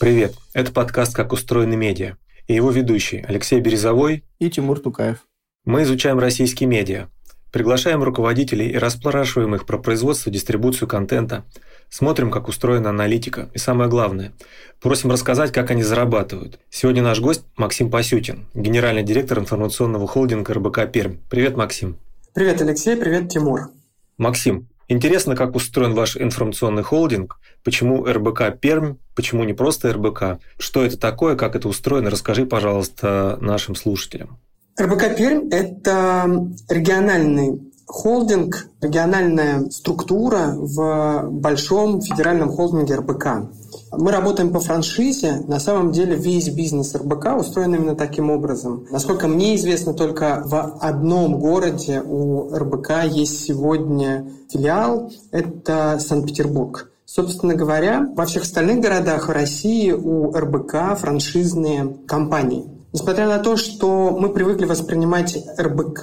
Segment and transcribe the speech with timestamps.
[0.00, 2.16] Привет, это подкаст «Как устроены медиа»
[2.46, 5.26] и его ведущий Алексей Березовой и Тимур Тукаев.
[5.66, 7.08] Мы изучаем российские медиа,
[7.52, 11.44] приглашаем руководителей и расспрашиваем их про производство, дистрибуцию контента,
[11.90, 14.32] смотрим, как устроена аналитика и самое главное,
[14.80, 16.58] просим рассказать, как они зарабатывают.
[16.70, 21.18] Сегодня наш гость Максим Пасютин, генеральный директор информационного холдинга РБК «Пермь».
[21.28, 21.98] Привет, Максим.
[22.32, 23.68] Привет, Алексей, привет, Тимур.
[24.16, 30.84] Максим, интересно, как устроен ваш информационный холдинг, почему РБК Пермь, почему не просто РБК, что
[30.84, 34.38] это такое, как это устроено, расскажи, пожалуйста, нашим слушателям.
[34.78, 43.26] РБК Пермь– это региональный холдинг, региональная структура в большом федеральном холдинге РБК.
[43.92, 45.42] Мы работаем по франшизе.
[45.48, 48.86] На самом деле весь бизнес РБК устроен именно таким образом.
[48.90, 55.10] Насколько мне известно, только в одном городе у РБК есть сегодня филиал.
[55.32, 56.90] Это Санкт-Петербург.
[57.04, 62.66] Собственно говоря, во всех остальных городах России у РБК франшизные компании.
[62.92, 66.02] Несмотря на то, что мы привыкли воспринимать РБК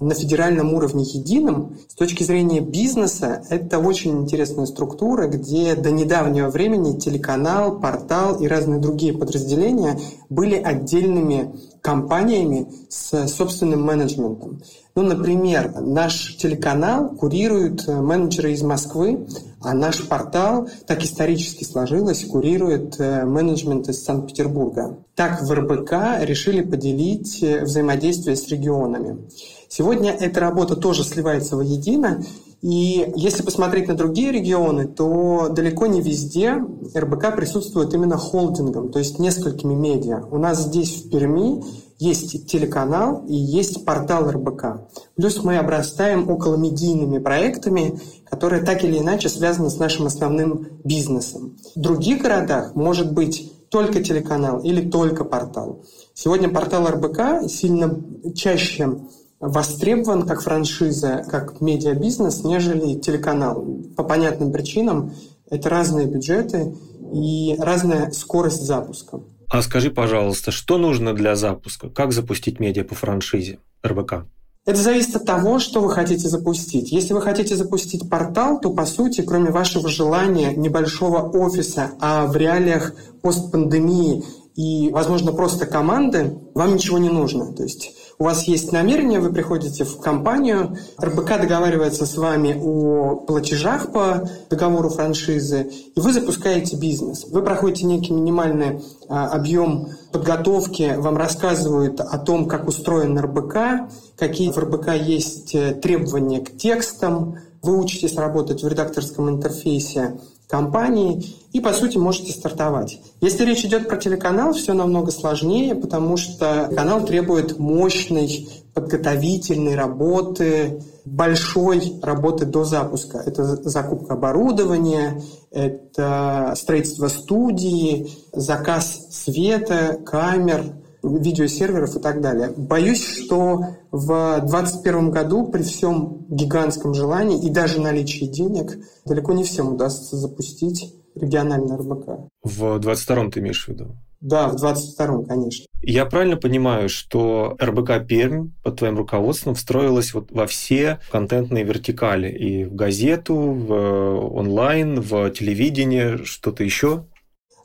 [0.00, 6.50] на федеральном уровне единым, с точки зрения бизнеса это очень интересная структура, где до недавнего
[6.50, 14.60] времени телеканал, портал и разные другие подразделения были отдельными компаниями с собственным менеджментом.
[14.96, 19.26] Ну, например, наш телеканал курируют менеджеры из Москвы,
[19.60, 24.96] а наш портал, так исторически сложилось, курирует э, менеджмент из Санкт-Петербурга.
[25.14, 29.28] Так в РБК решили поделить э, взаимодействие с регионами.
[29.68, 32.22] Сегодня эта работа тоже сливается воедино,
[32.62, 36.54] и если посмотреть на другие регионы, то далеко не везде
[36.96, 40.22] РБК присутствует именно холдингом, то есть несколькими медиа.
[40.30, 41.62] У нас здесь в Перми
[41.98, 44.88] есть телеканал и есть портал РБК.
[45.16, 47.98] Плюс мы обрастаем около медийными проектами,
[48.28, 51.56] которые так или иначе связаны с нашим основным бизнесом.
[51.74, 55.82] В других городах может быть только телеканал или только портал.
[56.14, 58.00] Сегодня портал РБК сильно
[58.34, 58.98] чаще
[59.40, 63.64] востребован как франшиза, как медиабизнес, нежели телеканал.
[63.96, 65.12] По понятным причинам
[65.50, 66.74] это разные бюджеты
[67.12, 69.20] и разная скорость запуска.
[69.48, 71.88] А скажи, пожалуйста, что нужно для запуска?
[71.88, 74.26] Как запустить медиа по франшизе РБК?
[74.66, 76.90] Это зависит от того, что вы хотите запустить.
[76.90, 82.36] Если вы хотите запустить портал, то, по сути, кроме вашего желания небольшого офиса, а в
[82.36, 82.92] реалиях
[83.22, 84.24] постпандемии
[84.56, 87.52] и, возможно, просто команды, вам ничего не нужно.
[87.52, 93.16] То есть у вас есть намерение, вы приходите в компанию, РБК договаривается с вами о
[93.16, 97.26] платежах по договору франшизы, и вы запускаете бизнес.
[97.30, 104.50] Вы проходите некий минимальный а, объем подготовки, вам рассказывают о том, как устроен РБК, какие
[104.50, 110.18] в РБК есть э, требования к текстам, вы учитесь работать в редакторском интерфейсе,
[110.48, 113.00] компании и, по сути, можете стартовать.
[113.20, 120.82] Если речь идет про телеканал, все намного сложнее, потому что канал требует мощной подготовительной работы,
[121.04, 123.22] большой работы до запуска.
[123.24, 130.64] Это закупка оборудования, это строительство студии, заказ света, камер–
[131.06, 132.52] видеосерверов и так далее.
[132.56, 133.60] Боюсь, что
[133.96, 140.16] в 2021 году при всем гигантском желании и даже наличии денег далеко не всем удастся
[140.16, 142.28] запустить региональный РБК.
[142.42, 143.96] В 22-м ты имеешь в виду?
[144.20, 145.66] Да, в 22-м, конечно.
[145.82, 152.30] Я правильно понимаю, что РБК Пермь под твоим руководством встроилась вот во все контентные вертикали,
[152.30, 157.04] и в газету, в онлайн, в телевидение, что-то еще?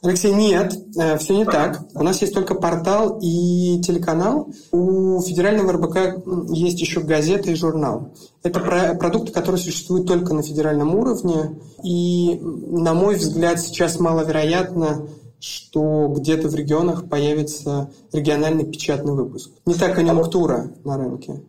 [0.04, 1.86] Алексей, нет, э, все не так.
[1.94, 4.52] У нас есть только портал и телеканал.
[4.72, 8.16] У федерального РБК есть еще газета и журнал.
[8.42, 8.60] Это
[8.96, 11.60] продукты, которые существуют только на федеральном уровне.
[11.84, 15.08] И, на мой взгляд, сейчас маловероятно,
[15.40, 19.52] что где-то в регионах появится региональный печатный выпуск.
[19.68, 21.44] Не так конъюнктура на рынке.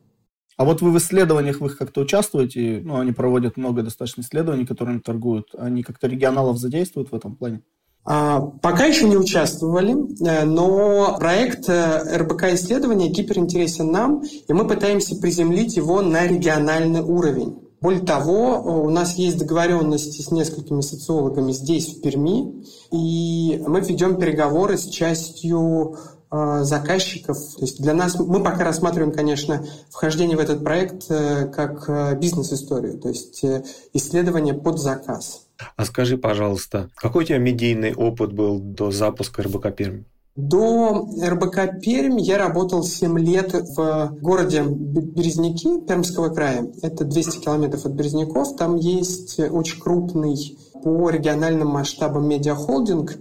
[0.59, 2.83] А вот вы в исследованиях вы как-то участвуете?
[2.85, 5.55] Ну, они проводят много достаточно исследований, которыми торгуют.
[5.57, 7.63] Они как-то регионалов задействуют в этом плане?
[8.05, 9.95] А, пока еще не участвовали,
[10.27, 17.01] э, но проект э, РБК исследования гиперинтересен нам, и мы пытаемся приземлить его на региональный
[17.01, 17.61] уровень.
[17.81, 24.17] Более того, у нас есть договоренности с несколькими социологами здесь, в Перми, и мы ведем
[24.17, 25.97] переговоры с частью
[26.33, 27.39] э, заказчиков.
[27.57, 33.09] То есть для нас мы пока рассматриваем, конечно, вхождение в этот проект как бизнес-историю, то
[33.09, 33.45] есть
[33.93, 35.43] исследование под заказ.
[35.77, 40.05] А скажи, пожалуйста, какой у тебя медийный опыт был до запуска РБК Пермь?
[40.35, 46.73] До РБК Пермь я работал 7 лет в городе Березники Пермского края.
[46.81, 48.57] Это 200 километров от Березняков.
[48.57, 53.13] Там есть очень крупный по региональным масштабам медиахолдинг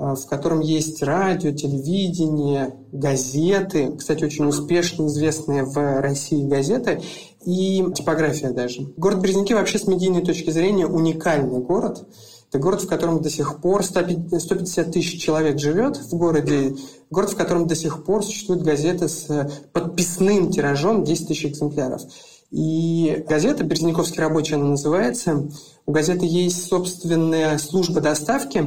[0.00, 7.02] в котором есть радио, телевидение, газеты, кстати, очень успешные, известные в России газеты,
[7.44, 8.82] и типография даже.
[8.96, 12.06] Город Березники вообще с медийной точки зрения уникальный город.
[12.48, 16.74] Это город, в котором до сих пор 150 тысяч человек живет в городе.
[17.10, 22.02] Город, в котором до сих пор существуют газеты с подписным тиражом 10 тысяч экземпляров.
[22.50, 25.48] И газета «Березняковский рабочий» она называется.
[25.86, 28.66] У газеты есть собственная служба доставки,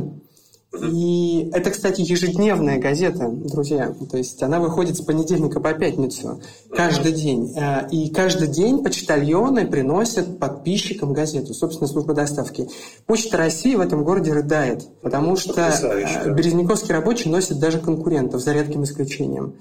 [0.82, 3.94] и это, кстати, ежедневная газета, друзья.
[4.10, 6.42] То есть она выходит с понедельника по пятницу
[6.72, 7.54] каждый день.
[7.56, 12.68] Э, и каждый день почтальоны приносят подписчикам газету, собственно, служба доставки.
[13.06, 18.54] Почта России в этом городе рыдает, потому что э, Березняковский рабочий носит даже конкурентов, за
[18.54, 19.58] редким исключением.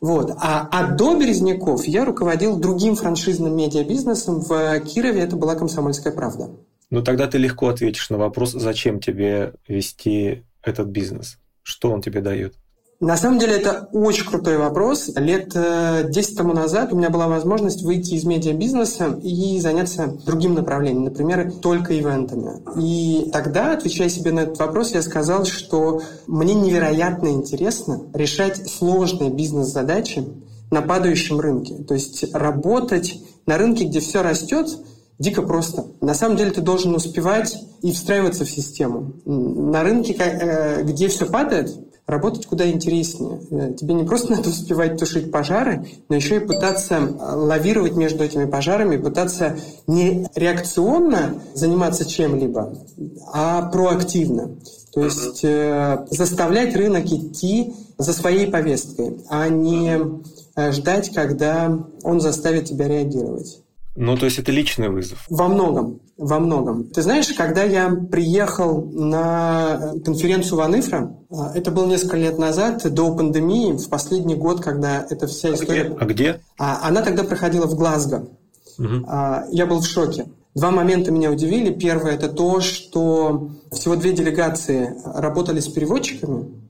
[0.00, 0.32] Вот.
[0.40, 5.20] А, а до Березняков я руководил другим франшизным медиабизнесом в Кирове.
[5.20, 6.50] Это была «Комсомольская правда».
[6.90, 11.38] Ну, тогда ты легко ответишь на вопрос, зачем тебе вести этот бизнес?
[11.62, 12.54] Что он тебе дает?
[13.02, 15.10] На самом деле это очень крутой вопрос.
[15.16, 20.54] Лет 10 э, тому назад у меня была возможность выйти из медиабизнеса и заняться другим
[20.54, 22.62] направлением, например, только ивентами.
[22.80, 29.30] И тогда, отвечая себе на этот вопрос, я сказал, что мне невероятно интересно решать сложные
[29.30, 30.24] бизнес-задачи
[30.70, 31.74] на падающем рынке.
[31.82, 34.68] То есть работать на рынке, где все растет,
[35.18, 35.86] дико просто.
[36.00, 39.12] На самом деле ты должен успевать и встраиваться в систему.
[39.24, 41.70] На рынке, э, где все падает,
[42.06, 43.40] работать куда интереснее.
[43.50, 48.24] Э, тебе не просто надо успевать тушить пожары, но еще и пытаться э, лавировать между
[48.24, 49.56] этими пожарами, пытаться
[49.86, 52.74] не реакционно заниматься чем-либо,
[53.32, 54.56] а проактивно.
[54.92, 59.98] То есть э, заставлять рынок идти за своей повесткой, а не
[60.72, 63.62] ждать, когда он заставит тебя реагировать.
[63.94, 65.24] Ну, то есть это личный вызов?
[65.28, 66.84] Во многом, во многом.
[66.84, 73.14] Ты знаешь, когда я приехал на конференцию Ваныфра, а, это было несколько лет назад, до
[73.14, 75.84] пандемии, в последний год, когда эта вся а история...
[75.84, 75.96] Где?
[75.98, 76.40] А где?
[76.56, 78.28] Она тогда проходила в Глазго.
[78.78, 79.06] Угу.
[79.50, 80.26] Я был в шоке.
[80.54, 81.72] Два момента меня удивили.
[81.72, 86.62] Первое– это то, что всего две делегации работали с переводчиками.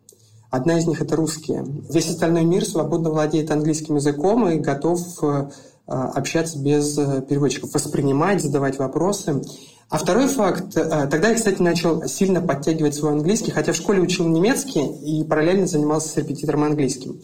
[0.51, 1.65] Одна из них– это русские.
[1.91, 5.51] Весь остальной мир свободно владеет английским языком и готов э, а,
[5.93, 9.43] общаться без э, переводчиков, воспринимать, задавать вопросы.
[9.89, 14.01] А второй факт, э, тогда я, кстати, начал сильно подтягивать свой английский, хотя в школе
[14.01, 17.21] учил немецкий и параллельно занимался с репетитором английским.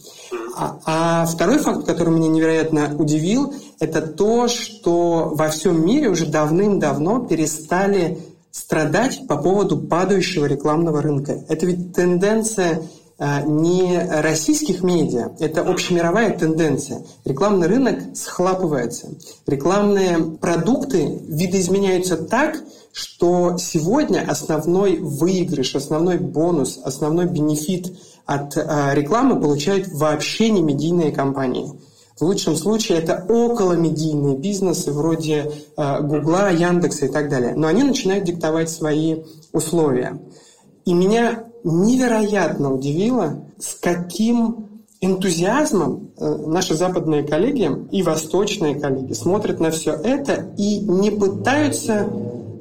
[0.55, 6.27] А, а второй факт, который меня невероятно удивил, это то, что во всем мире уже
[6.27, 8.19] давным-давно перестали
[8.51, 11.43] страдать по поводу падающего рекламного рынка.
[11.49, 12.81] Это ведь тенденция а,
[13.19, 17.03] не российских медиа, это общемировая тенденция.
[17.25, 19.09] Рекламный рынок схлапывается.
[19.45, 22.61] Рекламные продукты видоизменяются так,
[22.93, 27.93] что сегодня основной выигрыш, основной бонус, основной бенефит
[28.25, 31.71] от а, рекламы получают вообще не медийные компании.
[32.19, 37.55] В лучшем случае это околомедийные бизнесы вроде э, Гугла, Яндекса и так далее.
[37.55, 39.23] Но они начинают диктовать свои
[39.53, 40.19] условия.
[40.83, 44.69] И меня невероятно удивило, с каким
[45.01, 52.09] энтузиазмом э, наши западные коллеги и восточные коллеги смотрят на все это и не пытаются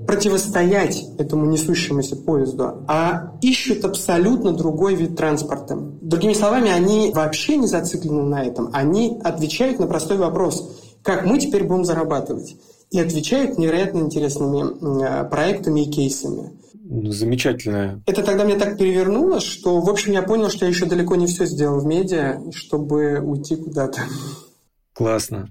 [0.07, 5.77] противостоять этому несущемуся поезду, а ищут абсолютно другой вид транспорта.
[5.77, 8.71] Другими словами, они вообще не зациклены на этом.
[8.73, 12.57] Они отвечают на простой вопрос, как мы теперь будем зарабатывать.
[12.91, 16.53] И отвечают невероятно интересными э, проектами и кейсами.
[16.91, 18.03] Ну, замечательная.
[18.07, 21.27] Это тогда меня так перевернуло, что, в общем, я понял, что я еще далеко не
[21.27, 24.01] все сделал в медиа, чтобы уйти куда-то.
[24.95, 25.51] Классно.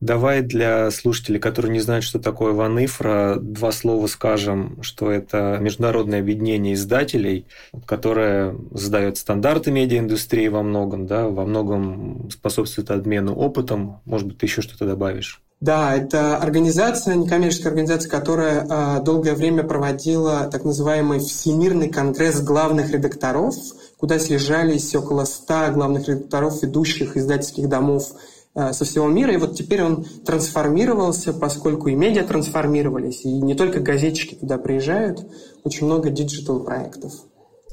[0.00, 6.20] Давай для слушателей, которые не знают, что такое Ваныфра, два слова скажем, что это международное
[6.20, 7.46] объединение издателей,
[7.86, 14.00] которое задает стандарты медиаиндустрии во многом, да, во многом способствует обмену опытом.
[14.04, 15.43] Может быть, ты еще что-то добавишь?
[15.60, 22.90] Да, это организация, некоммерческая организация, которая э, долгое время проводила так называемый Всемирный конгресс главных
[22.90, 23.54] редакторов,
[23.96, 28.08] куда съезжались около 100 главных редакторов ведущих издательских домов
[28.54, 29.32] э, со всего мира.
[29.32, 35.24] И вот теперь он трансформировался, поскольку и медиа трансформировались, и не только газетчики туда приезжают,
[35.62, 37.12] очень много диджитал-проектов.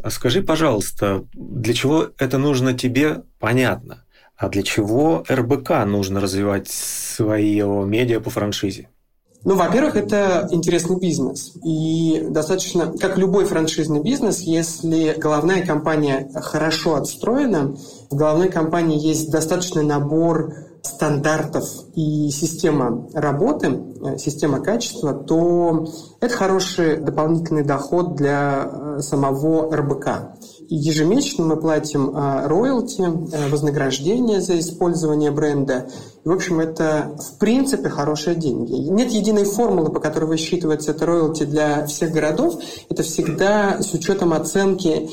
[0.01, 4.05] А скажи, пожалуйста, для чего это нужно тебе, понятно.
[4.41, 8.89] А для чего РБК нужно развивать свое медиа по франшизе?
[9.43, 11.53] Ну, во-первых, это интересный бизнес.
[11.63, 17.75] И достаточно, как любой франшизный бизнес, если головная компания хорошо отстроена,
[18.09, 23.67] в головной компании есть достаточный набор стандартов и система работы,
[24.03, 25.87] э, система качества, то
[26.19, 30.07] это хороший дополнительный доход для э, самого РБК.
[30.75, 35.89] Ежемесячно мы платим а, роялти, э, вознаграждение за использование бренда.
[36.23, 38.73] В общем, это в принципе хорошие деньги.
[38.73, 42.55] Нет единой формулы, по которой высчитывается это роялти для всех городов.
[42.89, 45.09] Это всегда с учетом оценки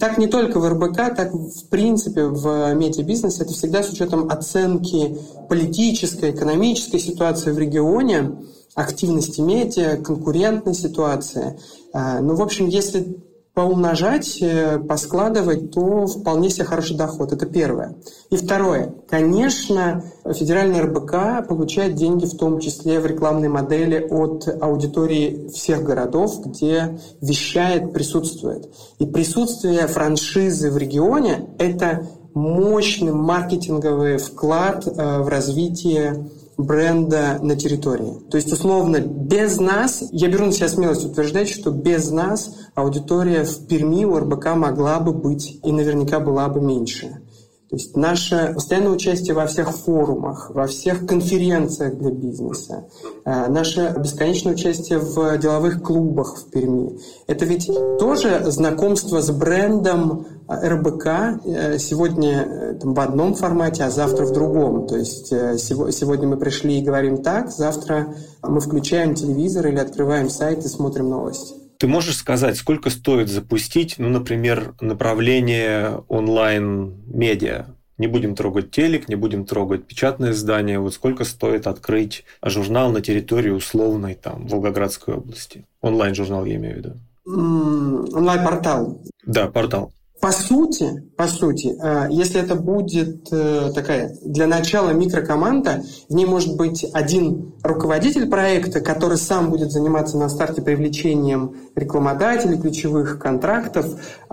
[0.00, 5.16] так не только в РБК, так в принципе в медиабизнесе, это всегда с учетом оценки
[5.48, 8.32] политической, экономической ситуации в регионе,
[8.74, 11.58] активности медиа, конкурентной ситуации.
[11.92, 13.16] А, ну, в общем, если
[13.60, 17.34] поумножать, э, поскладывать, то вполне себе хороший доход.
[17.34, 17.94] Это первое.
[18.30, 18.94] И второе.
[19.06, 26.40] Конечно, федеральный РБК получает деньги в том числе в рекламной модели от аудитории всех городов,
[26.42, 28.70] где вещает, присутствует.
[28.98, 36.30] И присутствие франшизы в регионе– это мощный маркетинговый вклад э, в развитие
[36.64, 38.20] бренда на территории.
[38.30, 43.44] То есть, условно, без нас, я беру на себя смелость утверждать, что без нас аудитория
[43.44, 47.20] в Перми у РБК могла бы быть и наверняка была бы меньше.
[47.70, 52.88] То есть наше постоянное участие во всех форумах, во всех конференциях для бизнеса,
[53.24, 56.98] э, наше бесконечное участие в деловых клубах в Перми,
[57.28, 61.06] это ведь тоже знакомство с брендом э, РБК
[61.44, 64.88] э, сегодня в одном формате, а завтра в другом.
[64.88, 70.64] То есть сегодня мы пришли и говорим так, завтра мы включаем телевизор или открываем сайт
[70.64, 71.59] и смотрим новости.
[71.80, 77.68] Ты можешь сказать, сколько стоит запустить, ну, например, направление онлайн-медиа?
[77.96, 80.78] Не будем трогать телек, не будем трогать печатное издание.
[80.78, 85.64] Вот сколько стоит открыть журнал на территории условной там Волгоградской области?
[85.80, 86.92] Онлайн-журнал я имею в виду.
[87.24, 89.00] Онлайн-портал.
[89.24, 89.90] Да, портал.
[90.20, 96.26] По сути, по сути, э, если это будет э, такая для начала микрокоманда, в ней
[96.26, 103.86] может быть один руководитель проекта, который сам будет заниматься на старте привлечением рекламодателей, ключевых контрактов,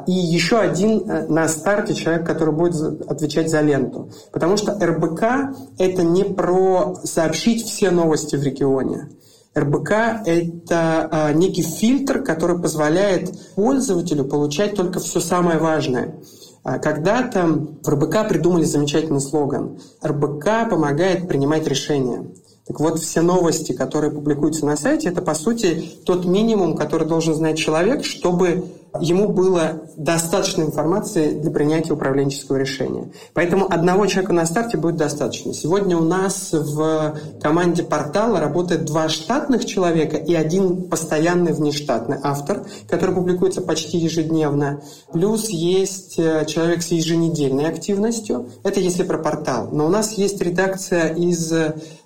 [0.07, 4.11] и еще один э, на старте человек, который будет отвечать за ленту.
[4.33, 9.07] Потому что РБК– это не про сообщить все новости в регионе.
[9.57, 9.91] РБК–
[10.25, 16.15] это а, некий фильтр, который позволяет пользователю получать только все самое важное.
[16.63, 17.47] А, когда-то
[17.83, 22.27] в РБК придумали замечательный слоган «РБК помогает принимать решения».
[22.67, 27.33] Так вот, все новости, которые публикуются на сайте, это, по сути, тот минимум, который должен
[27.33, 28.65] знать человек, чтобы
[29.01, 33.11] ему было достаточно информации для принятия управленческого решения.
[33.33, 35.53] Поэтому одного человека на старте будет достаточно.
[35.53, 42.65] Сегодня у нас в команде портала работает два штатных человека и один постоянный внештатный автор,
[42.89, 44.81] который публикуется почти ежедневно.
[45.11, 48.49] Плюс есть э, человек с еженедельной активностью.
[48.63, 49.69] Это если про портал.
[49.71, 51.51] Но у нас есть редакция из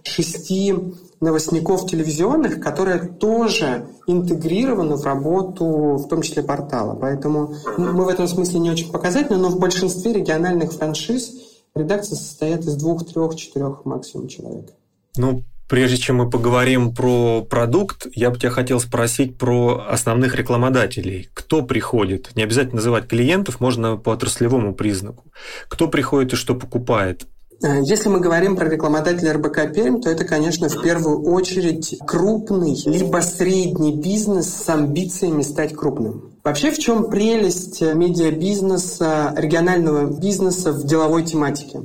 [0.04, 0.76] шести
[1.22, 6.96] новостников телевизионных, которые тоже интегрированы в работу, в том числе портала.
[6.96, 11.32] Поэтому мы в этом смысле не очень показательны, но в большинстве региональных франшиз
[11.76, 14.72] редакции состоят из двух, трех, четырех максимум человек.
[15.16, 21.30] Ну, прежде чем мы поговорим про продукт, я бы тебя хотел спросить про основных рекламодателей.
[21.36, 22.32] Кто приходит?
[22.36, 25.26] Не обязательно называть клиентов, можно по отраслевому признаку.
[25.68, 27.28] Кто приходит и что покупает?
[27.64, 32.76] Э, если мы говорим про рекламодателя РБК Пермь, то это, конечно, в первую очередь крупный
[32.86, 36.32] либо средний бизнес с амбициями стать крупным.
[36.44, 41.82] Вообще, в чем прелесть медиабизнеса, регионального бизнеса в деловой тематике?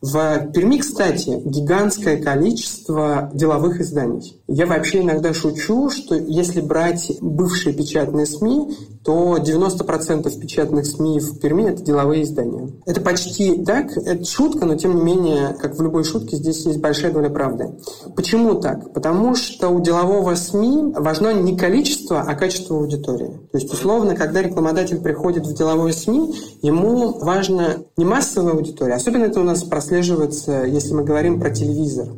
[0.00, 4.36] В Перми, кстати, гигантское количество деловых изданий.
[4.48, 11.40] Я вообще иногда шучу, что если брать бывшие печатные СМИ, то 90% печатных СМИ в
[11.40, 12.70] Перми– это деловые издания.
[12.86, 16.78] Это почти так, это шутка, но тем не менее, как в любой шутке, здесь есть
[16.78, 17.70] большая доля правды.
[18.14, 18.92] Почему так?
[18.92, 23.40] Потому что у делового СМИ важно не количество, а качество аудитории.
[23.50, 29.24] То есть, условно, когда рекламодатель приходит в деловое СМИ, ему важно не массовая аудитория, особенно
[29.24, 32.08] это у нас прослеживается, если мы говорим про телевизор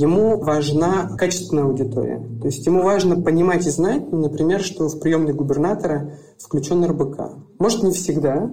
[0.00, 2.26] ему важна качественная аудитория.
[2.40, 7.32] То есть ему важно понимать и знать, например, что в приемной губернатора включен РБК.
[7.58, 8.50] Может, не всегда,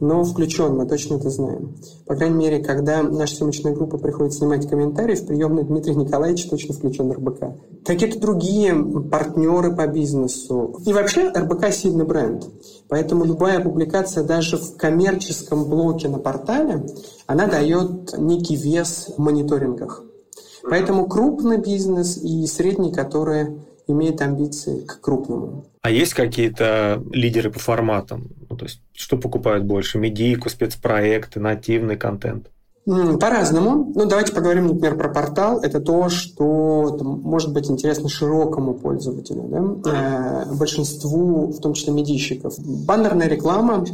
[0.00, 1.76] но включен, мы точно это знаем.
[2.06, 6.74] По крайней мере, когда наша съемочная группа приходит снимать комментарии, в приемной Дмитрий Николаевич точно
[6.74, 7.56] включен РБК.
[7.84, 8.74] Какие-то другие
[9.10, 10.80] партнеры по бизнесу.
[10.86, 12.46] И вообще РБК сильный бренд.
[12.88, 16.86] Поэтому любая публикация даже в коммерческом блоке на портале,
[17.26, 20.04] она дает некий вес в мониторингах.
[20.70, 25.64] Поэтому крупный бизнес и средний, которые имеют амбиции к крупному.
[25.82, 28.28] А есть какие-то лидеры по форматам?
[28.48, 29.98] Ну, то есть, что покупают больше?
[29.98, 32.50] Медийку, спецпроекты, нативный контент?
[33.20, 33.92] По-разному.
[33.94, 35.60] Ну, давайте поговорим, например, про портал.
[35.60, 40.46] Это то, что там, может быть интересно широкому пользователю, да?
[40.46, 42.54] э, большинству, в том числе медийщиков.
[42.58, 43.84] Баннерная реклама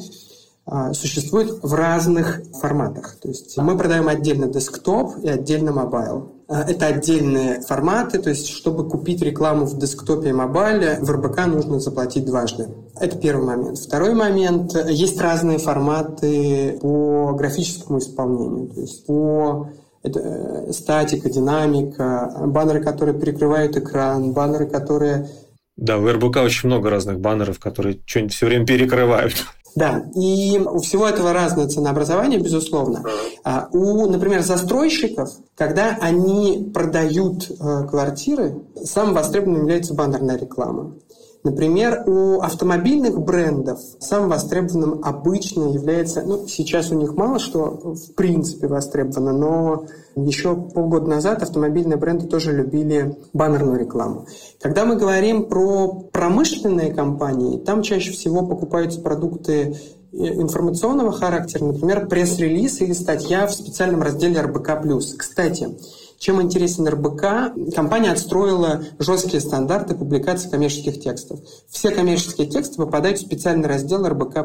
[0.66, 3.16] а, существует в разных форматах.
[3.20, 6.32] То есть мы продаем отдельно десктоп и отдельно mobile.
[6.54, 11.10] А, это отдельные форматы, то есть чтобы купить рекламу в десктопе и mobile е, в
[11.10, 12.68] РБК нужно заплатить дважды.
[13.00, 13.78] Это первый момент.
[13.78, 14.72] Второй момент.
[14.88, 19.70] Есть разные форматы по графическому исполнению, то есть по
[20.04, 25.28] это э, статика, динамика, баннеры, которые перекрывают экран, баннеры, которые
[25.76, 29.44] да, в РБК очень много разных баннеров, которые что-нибудь все время перекрывают.
[29.76, 33.04] Да, и у всего этого разное ценообразование, безусловно.
[33.42, 40.94] А у, например, застройщиков, когда они продают э, квартиры, самым востребованным является баннерная реклама.
[41.44, 48.14] Например, у автомобильных брендов самым востребованным обычно является, ну, сейчас у них мало что в
[48.14, 49.84] принципе востребовано, но
[50.16, 54.26] еще полгода назад автомобильные бренды тоже любили баннерную рекламу.
[54.58, 59.76] Когда мы говорим про промышленные компании, там чаще всего покупаются продукты
[60.12, 64.80] э, информационного характера, например, пресс-релиз или статья в специальном разделе РБК+.
[65.18, 65.76] Кстати,
[66.24, 67.74] чем интересен РБК?
[67.74, 71.40] Компания отстроила жесткие стандарты публикации коммерческих текстов.
[71.68, 74.42] Все коммерческие тексты попадают в специальный раздел РБК+.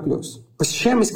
[0.58, 1.14] Посещаемость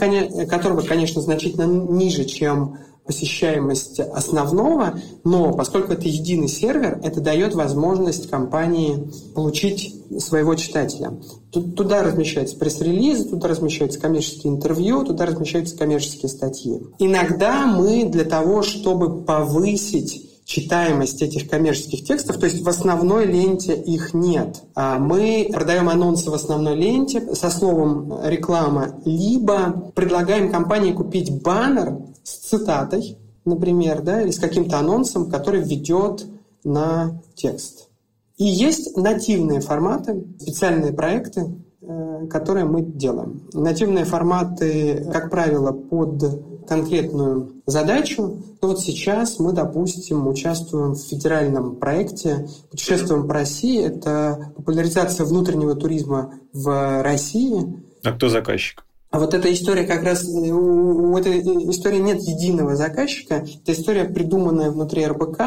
[0.48, 8.30] которого, конечно, значительно ниже, чем посещаемость основного, но поскольку это единый сервер, это дает возможность
[8.30, 11.20] компании получить своего читателя.
[11.52, 16.80] Туда размещаются пресс-релизы, туда размещаются коммерческие интервью, туда размещаются коммерческие статьи.
[17.00, 23.74] Иногда мы для того, чтобы повысить читаемость этих коммерческих текстов, то есть в основной ленте
[23.76, 24.64] их нет.
[24.76, 31.98] А мы продаем анонсы в основной ленте со словом реклама, либо предлагаем компании купить баннер
[32.24, 36.26] с цитатой, например, да, или с каким-то анонсом, который ведет
[36.64, 37.90] на текст.
[38.38, 43.48] И есть нативные форматы, специальные проекты, э, которые мы делаем.
[43.54, 46.24] Нативные форматы, как правило, под
[46.68, 53.84] конкретную задачу, то вот сейчас мы, допустим, участвуем в федеральном проекте «Путешествуем по России».
[53.84, 57.84] Это популяризация внутреннего туризма в России.
[58.04, 58.86] А кто заказчик?
[59.14, 63.46] А вот эта история как раз, у этой истории нет единого заказчика.
[63.62, 65.40] Это история, придуманная внутри РБК,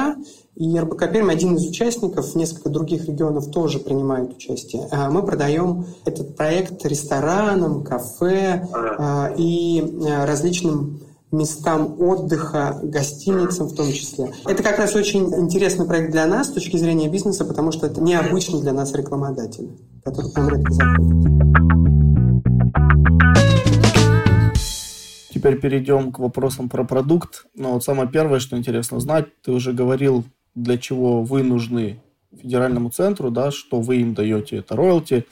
[0.55, 4.87] и РБК Пермь, один из участников, несколько других регионов тоже принимают участие.
[4.93, 9.85] А мы продаем этот проект ресторанам, кафе а, и
[10.25, 11.01] различным
[11.33, 14.33] местам отдыха, гостиницам в том числе.
[14.45, 18.01] Это как раз очень интересный проект для нас с точки зрения бизнеса, потому что это
[18.01, 19.71] необычный для нас рекламодатель,
[20.05, 21.37] который к редко заходит.
[25.35, 27.45] Теперь перейдем к вопросам про продукт.
[27.55, 32.01] Но вот самое первое, что интересно знать, ты уже говорил, для чего вы нужны
[32.41, 35.27] федеральному центру, да, что вы им даете, это роялти,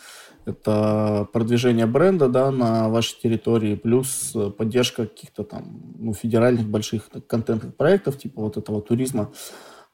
[0.46, 7.76] это продвижение бренда да, на вашей территории, плюс поддержка каких-то там ну, федеральных больших контентных
[7.76, 9.30] проектов, типа вот этого туризма.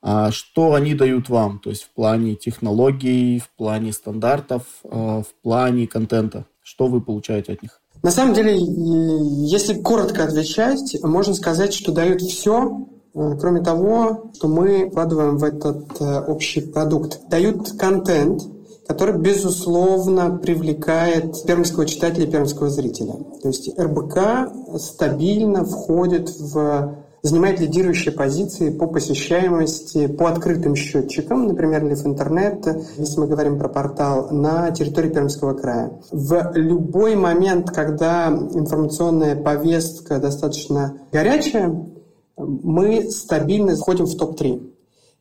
[0.03, 5.43] А что они дают вам, то есть в плане технологий, в плане стандартов, э, в
[5.43, 6.47] плане контента?
[6.63, 7.81] Что вы получаете от них?
[8.03, 14.49] На самом деле, если коротко отвечать, можно сказать, что дают все, э, кроме того, что
[14.49, 17.21] мы вкладываем в этот э, общий продукт.
[17.29, 18.43] Дают контент,
[18.91, 23.13] который, безусловно, привлекает пермского читателя и пермского зрителя.
[23.41, 31.85] То есть РБК стабильно входит в занимает лидирующие позиции по посещаемости по открытым счетчикам, например,
[31.85, 35.93] Лив Интернет, если мы говорим про портал, на территории Пермского края.
[36.11, 41.87] В любой момент, когда информационная повестка достаточно горячая,
[42.37, 44.69] мы стабильно входим в топ-3.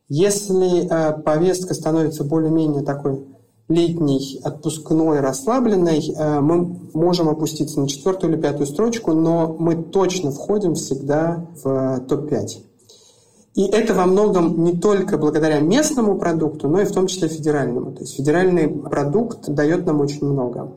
[0.08, 3.29] Если э, повестка становится более-менее такой
[3.70, 10.32] летний, отпускной, расслабленной, э, мы можем опуститься на четвертую или пятую строчку, но мы точно
[10.32, 12.64] входим всегда в топ-5.
[13.54, 17.92] И это во многом не только благодаря местному продукту, но и в том числе федеральному.
[17.92, 20.72] То есть федеральный продукт дает нам очень много.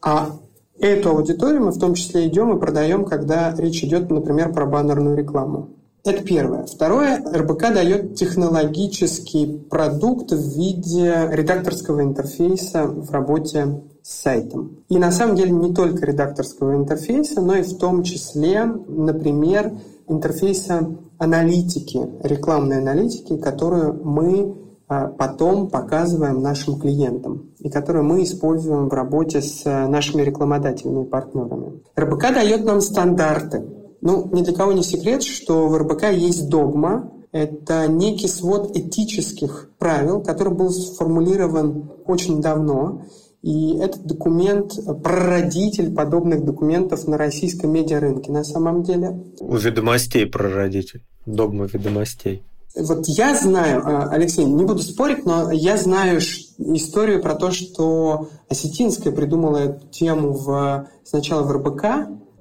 [0.00, 0.30] А
[0.78, 5.16] эту аудиторию мы в том числе идем и продаем, когда речь идет, например, про баннерную
[5.16, 5.70] рекламу.
[6.08, 6.64] Это первое.
[6.64, 14.78] Второе, РБК дает технологический продукт в виде редакторского интерфейса в работе с сайтом.
[14.88, 19.72] И на самом деле не только редакторского интерфейса, но и в том числе, например,
[20.08, 24.56] интерфейса аналитики, рекламной аналитики, которую мы
[24.88, 31.06] а, потом показываем нашим клиентам и которую мы используем в работе с нашими рекламодателями и
[31.06, 31.82] партнерами.
[31.98, 33.62] РБК дает нам стандарты,
[34.00, 39.70] Ну, ни для кого не секрет, что в РБК есть догма, это некий свод этических
[39.78, 43.02] правил, который был сформулирован очень давно.
[43.42, 44.72] И этот документ–
[45.04, 49.22] прародитель подобных документов на российском медиарынке на самом деле.
[49.40, 52.42] У ведомостей прародитель, догма ведомостей.
[52.74, 58.28] Вот я знаю, а, Алексей, не буду спорить, но я знаю историю про то, что
[58.48, 61.84] Осетинская придумала эту тему в, сначала в РБК,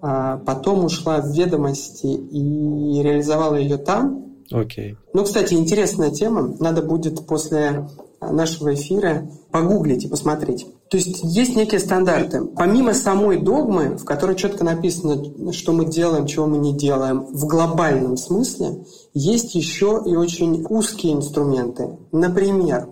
[0.02, 4.26] а потом ушла в ведомости и реализовала ее там.
[4.52, 4.92] Окей.
[4.92, 4.98] Okay.
[5.14, 6.56] Ну, кстати, интересная тема.
[6.60, 7.88] Надо будет после
[8.22, 10.68] нашего эфира погуглить и посмотреть.
[10.90, 12.46] То есть есть некие стандарты.
[12.46, 17.46] Помимо самой догмы, в которой четко написано, что мы делаем, чего мы не делаем, в
[17.46, 21.98] глобальном смысле, есть еще и очень узкие инструменты.
[22.12, 22.88] Например,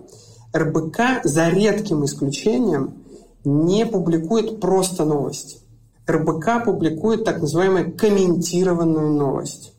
[0.54, 3.02] РБК за редким исключением
[3.44, 5.58] не публикует просто новости.
[6.08, 9.72] РБК публикует так называемую комментированную новость.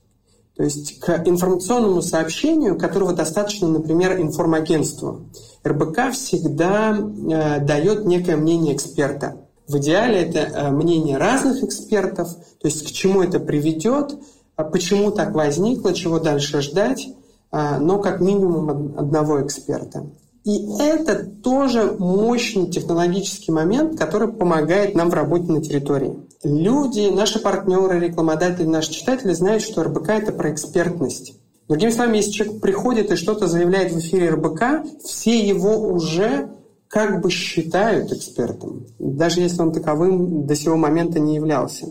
[0.58, 5.28] То есть к информационному сообщению, которого достаточно, например, информагентству,
[5.66, 9.38] РБК всегда э, дает некое мнение эксперта.
[9.68, 14.18] В идеале это э, мнение разных экспертов, то есть к чему это приведет,
[14.56, 17.08] а почему так возникло, чего дальше ждать,
[17.52, 20.08] э, но как минимум одного эксперта.
[20.47, 27.39] И это тоже мощный технологический момент, который помогает нам в работе на территории люди, наши
[27.39, 31.33] партнеры, рекламодатели, наши читатели знают, что РБК– это про экспертность.
[31.67, 36.49] Другими словами, если человек приходит и что-то заявляет в эфире РБК, все его уже
[36.88, 41.88] как бы считают экспертом, даже если он таковым до сего момента не являлся.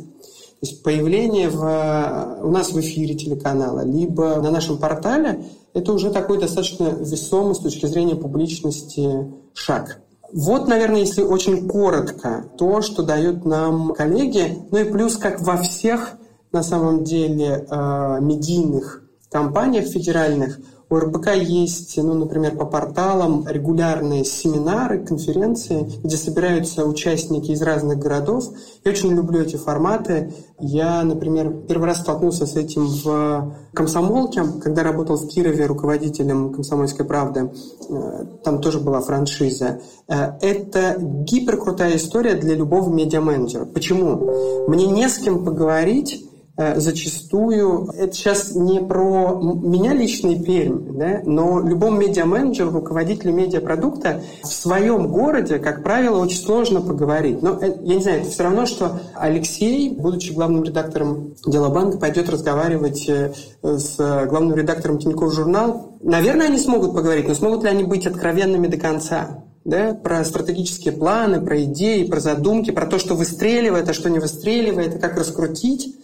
[0.61, 6.11] То есть появление в, у нас в эфире телеканала, либо на нашем портале, это уже
[6.11, 10.01] такой достаточно весомый с точки зрения публичности шаг.
[10.33, 14.59] Вот, наверное, если очень коротко, то, что дают нам коллеги.
[14.71, 16.15] Ну и плюс, как во всех,
[16.53, 20.59] на самом деле, э, медийных компаниях федеральных–
[20.89, 27.99] у РБК есть, ну, например, по порталам регулярные семинары, конференции, где собираются участники из разных
[27.99, 28.45] городов.
[28.85, 30.33] Я очень люблю эти форматы.
[30.61, 37.05] Я, например, первый раз столкнулся с этим в комсомолке, когда работал в Кирове руководителем «Комсомольской
[37.05, 37.51] правды».
[37.91, 39.81] Э, там тоже была франшиза.
[40.07, 43.65] Э, это гиперкрутая история для любого медиа-менеджера.
[43.65, 44.67] Почему?
[44.69, 46.26] Мне не с кем поговорить,
[46.57, 54.23] зачастую, это сейчас не про меня лично и Пермь, да, но любому медиа-менеджеру, руководителю медиапродукта
[54.43, 57.43] в своем городе, как правило, очень сложно поговорить.
[57.43, 61.99] Но э, я не знаю, это все равно, что Алексей, будучи главным редактором Дела банка,
[61.99, 65.99] пойдет разговаривать э, с главным редактором Тинькофф журнал.
[66.03, 69.43] Наверное, они смогут поговорить, но смогут ли они быть откровенными до конца?
[69.67, 74.21] да, про стратегические планы, про идеи, про задумки, про то, что выстреливает, а что не
[74.21, 75.97] выстреливает, и как раскрутить.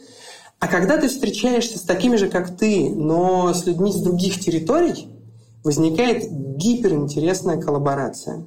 [0.62, 5.08] А когда ты встречаешься с такими же, как ты, но с людьми с других территорий,
[5.64, 8.44] возникает гиперинтересная коллаборация.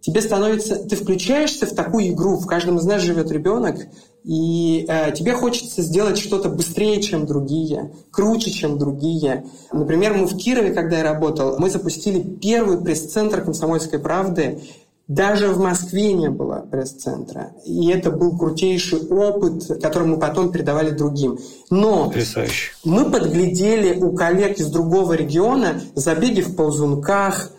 [0.00, 3.76] Тебе становится, ты включаешься в такую игру, в каждом из нас живет ребенок,
[4.24, 9.44] и э, тебе хочется сделать что-то быстрее, чем другие, круче, чем другие.
[9.70, 14.62] Например, мы в Кирове, когда я работал, мы запустили первый пресс-центр «Комсомольской правды»,
[15.06, 17.52] даже в Москве не было пресс-центра.
[17.66, 21.38] И это был крутейший опыт, который мы потом передавали другим.
[21.70, 22.72] Но Потрясающе.
[22.84, 27.50] мы подглядели у коллег из другого региона забеги в ползунках,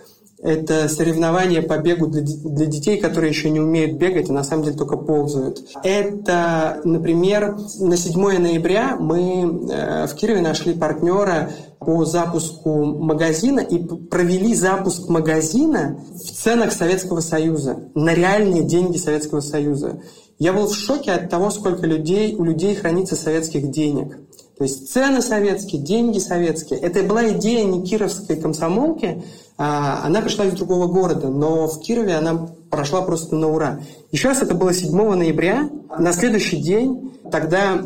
[0.42, 2.22] это соревнования по бегу для,
[2.66, 5.60] детей, которые еще не умеют бегать, а на самом деле только ползают.
[5.84, 13.78] Это, например, на 7 ноября мы э, в Кирове нашли партнера по запуску магазина и
[13.80, 20.02] провели запуск магазина в ценах Советского Союза, на реальные деньги Советского Союза.
[20.38, 24.18] Я был в шоке от того, сколько людей, у людей хранится советских денег.
[24.58, 26.80] То есть цены советские, деньги советские.
[26.80, 29.22] Это была идея не кировской комсомолки,
[29.58, 33.80] а она пришла из другого города, но в Кирове она прошла просто на ура.
[34.12, 35.70] Еще раз, это было 7 ноября.
[35.98, 37.78] На следующий день, тогда,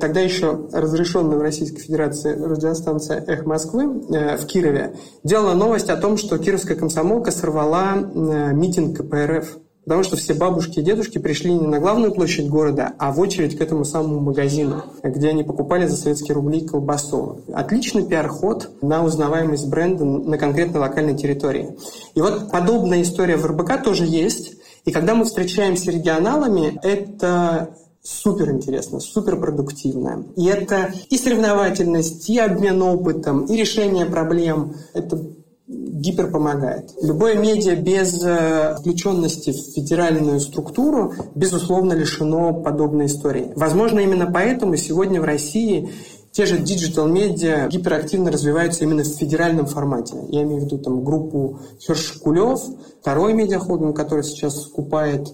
[0.00, 4.94] тогда еще разрешенная в Российской Федерации радиостанция «Эх Москвы» э, в Кирове,
[5.24, 9.58] делала новость о том, что кировская комсомолка сорвала э, митинг КПРФ.
[9.90, 13.58] Потому что все бабушки и дедушки пришли не на главную площадь города, а в очередь
[13.58, 17.40] к этому самому магазину, где они покупали за советские рубли колбасу.
[17.52, 21.76] Отличный пиар-ход на узнаваемость бренда на конкретной локальной территории.
[22.14, 24.52] И вот подобная история в РБК тоже есть.
[24.84, 30.24] И когда мы встречаемся регионалами, это супер интересно, супер продуктивно.
[30.36, 34.72] И это и соревновательность, и обмен опытом, и решение проблем.
[34.94, 35.20] Это
[35.70, 36.90] гипер помогает.
[37.00, 43.52] Любое медиа без э, включенности в федеральную структуру, безусловно, лишено подобной истории.
[43.54, 45.90] Возможно, именно поэтому сегодня в России
[46.32, 50.16] те же digital медиа гиперактивно развиваются именно в федеральном формате.
[50.28, 52.60] Я имею в виду там группу Hearst Shkulev,
[53.00, 55.28] второй медиахолдинг, который сейчас скупает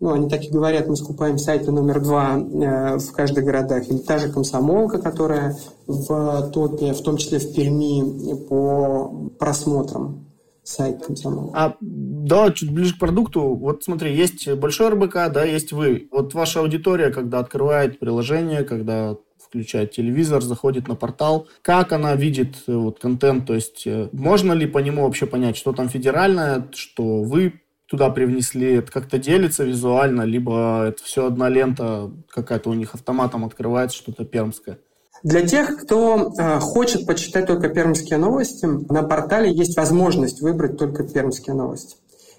[0.00, 3.88] ну, они так и говорят, мы скупаем сайты номер два э, в каждых городах.
[3.88, 5.56] Или та же комсомолка, которая
[5.86, 10.26] в топе, в том числе в Перми, по просмотрам
[10.62, 11.58] сайт комсомолка.
[11.58, 13.54] А да, чуть ближе к продукту.
[13.54, 16.08] Вот смотри, есть большой РБК, да, есть вы.
[16.12, 19.16] Вот ваша аудитория, когда открывает приложение, когда
[19.48, 24.52] включает телевизор, заходит на портал, как она видит э, вот контент, то есть э, можно
[24.52, 27.54] ли по нему вообще понять, что там федеральное, что вы
[27.88, 33.44] туда привнесли, это как-то делится визуально, либо это все одна лента какая-то у них автоматом
[33.44, 34.78] открывается, что-то пермское?
[35.22, 41.02] Для тех, кто э, хочет почитать только пермские новости, на портале есть возможность выбрать только
[41.02, 41.96] пермские новости.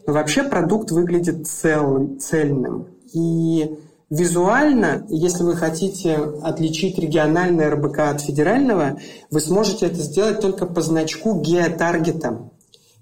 [0.07, 2.87] Но вообще продукт выглядит цел, цельным.
[3.11, 3.77] И
[4.09, 8.97] визуально, если вы хотите отличить региональное РБК от федерального,
[9.29, 12.49] вы сможете это сделать только по значку геотаргета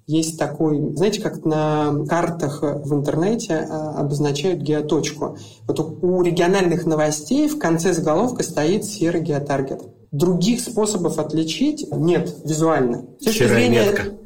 [0.07, 5.37] есть такой, знаете, как на картах в интернете а, обозначают геоточку.
[5.67, 9.81] Вот у региональных новостей в конце заголовка стоит серый геотаргет.
[10.11, 13.05] Других способов отличить нет визуально.
[13.19, 13.83] С точки зрения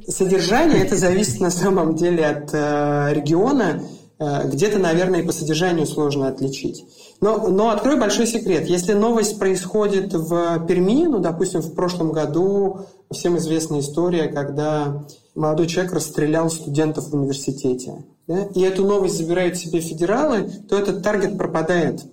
[0.07, 3.81] содержания это зависит на самом деле от э, региона.
[4.19, 6.85] Э, где-то, наверное, и по содержанию сложно отличить.
[7.21, 8.67] Но, но открою большой секрет.
[8.67, 15.03] Если новость происходит в Перми, ну, допустим, в прошлом году всем известная история, когда
[15.35, 21.03] молодой человек расстрелял студентов в университете, да, и эту новость забирают себе федералы, то этот
[21.03, 22.03] таргет пропадает.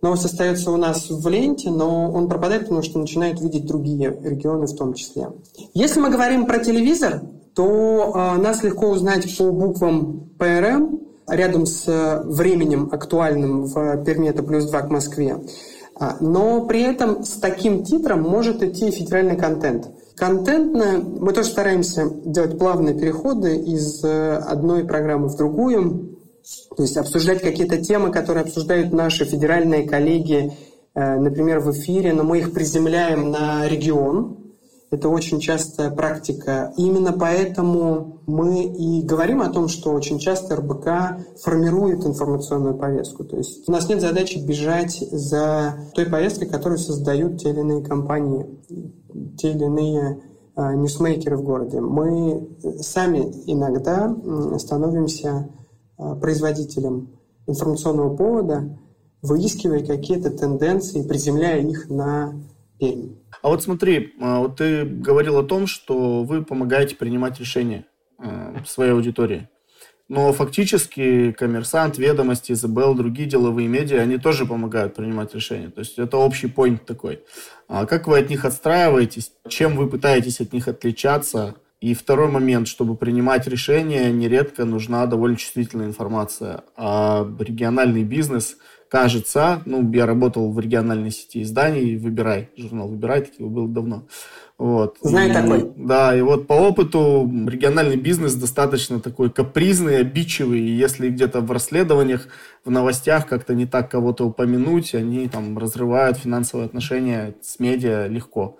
[0.00, 4.66] Новость остается у нас в ленте, но он пропадает, потому что начинают видеть другие регионы
[4.66, 5.30] в том числе.
[5.74, 7.22] Если мы говорим про телевизор,
[7.54, 14.42] то э, нас легко узнать по буквам ПРМ, рядом с временем актуальным в Перми это
[14.42, 15.38] плюс 2 к Москве.
[16.00, 19.90] А, но при этом с таким титром может идти федеральный контент.
[20.18, 26.18] Контентно мы тоже стараемся делать плавные переходы из э, одной программы в другую,
[26.76, 30.52] то есть обсуждать какие-то темы, которые обсуждают наши федеральные коллеги,
[30.94, 34.47] э, например, в эфире, но мы их приземляем на регион.
[34.90, 36.72] Это очень частая практика.
[36.78, 43.24] Именно поэтому мы и говорим о том, что очень часто РБК формирует информационную повестку.
[43.24, 47.84] То есть у нас нет задачи бежать за той повесткой, которую создают те или иные
[47.84, 48.46] компании
[49.36, 50.22] те или иные
[50.54, 51.80] а, ньюсмейкеры в городе.
[51.80, 54.14] Мы сами иногда
[54.58, 55.50] становимся
[55.96, 58.78] а, производителем информационного повода,
[59.22, 62.34] выискивая какие-то тенденции, приземляя их на
[62.80, 67.84] А вот смотри, а, вот ты говорил о том, что вы помогаете принимать решения
[68.66, 69.48] своей аудитории.
[70.08, 75.68] Но фактически коммерсант, ведомости, ИЗБЛ, другие деловые медиа, они тоже помогают принимать решения.
[75.68, 77.22] То есть это общий point такой.
[77.68, 79.32] А как вы от них отстраиваетесь?
[79.48, 81.56] Чем вы пытаетесь от них отличаться?
[81.80, 86.64] И второй момент, чтобы принимать решения, нередко нужна довольно чувствительная информация.
[86.76, 88.56] А региональный бизнес,
[88.88, 94.04] кажется, ну, я работал в региональной сети изданий, «Выбирай», журнал «Выбирай», такие был давно.
[94.58, 94.96] Вот.
[95.02, 95.72] Знаю и, такой.
[95.76, 100.60] Да, и вот по опыту региональный бизнес достаточно такой капризный, обидчивый.
[100.60, 102.26] И если где-то в расследованиях,
[102.64, 108.58] в новостях как-то не так кого-то упомянуть, они там разрывают финансовые отношения с медиа легко.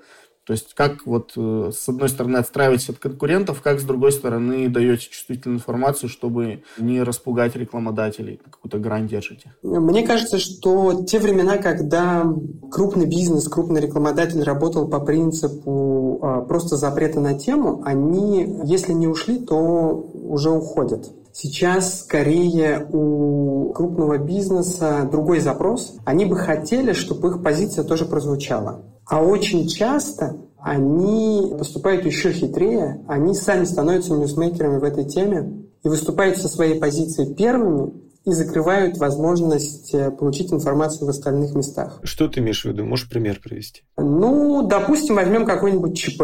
[0.48, 4.70] То есть как вот э, с одной стороны отстраиваетесь от конкурентов, как с другой стороны
[4.70, 9.52] даете чувствительную информацию, чтобы не распугать рекламодателей, какую-то грань держите?
[9.62, 12.24] Мне кажется, что те времена, когда
[12.70, 19.06] крупный бизнес, крупный рекламодатель работал по принципу а, просто запрета на тему, они, если не
[19.06, 21.10] ушли, то уже уходят.
[21.30, 25.98] Сейчас скорее у крупного бизнеса другой запрос.
[26.06, 28.82] Они бы хотели, чтобы их позиция тоже прозвучала.
[29.08, 35.88] А очень часто они поступают еще хитрее, они сами становятся ньюсмейкерами в этой теме и
[35.88, 37.92] выступают со своей позиции первыми
[38.24, 42.00] и закрывают возможность э, получить информацию в остальных местах.
[42.02, 42.84] Что ты имеешь в виду?
[42.84, 43.82] Можешь пример привести?
[43.96, 46.22] Ну, допустим, возьмем какой-нибудь ЧП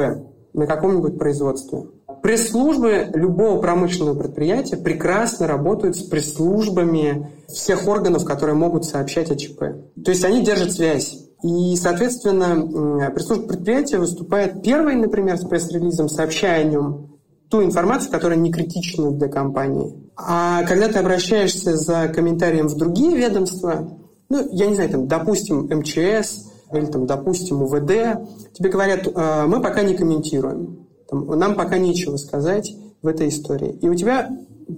[0.53, 1.85] на каком-нибудь производстве.
[2.23, 9.61] Пресс-службы любого промышленного предприятия прекрасно работают с пресс-службами всех органов, которые могут сообщать о ЧП.
[10.05, 16.63] То есть они держат связь и, соответственно, пресс-служба предприятия выступает первой, например, с пресс-релизом, сообщая
[16.63, 17.19] о нем
[17.51, 19.95] ту информацию, которая не критична для компании.
[20.17, 23.91] А когда ты обращаешься за комментарием в другие ведомства,
[24.31, 29.61] ну, я не знаю, там, допустим, МЧС или, там, допустим, УВД, тебе говорят, «Э, мы
[29.61, 30.87] пока не комментируем.
[31.11, 33.79] Там, нам пока нечего сказать в этой истории.
[33.83, 34.31] И у тебя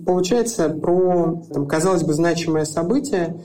[0.04, 3.40] получается про, там, казалось бы, значимое событие,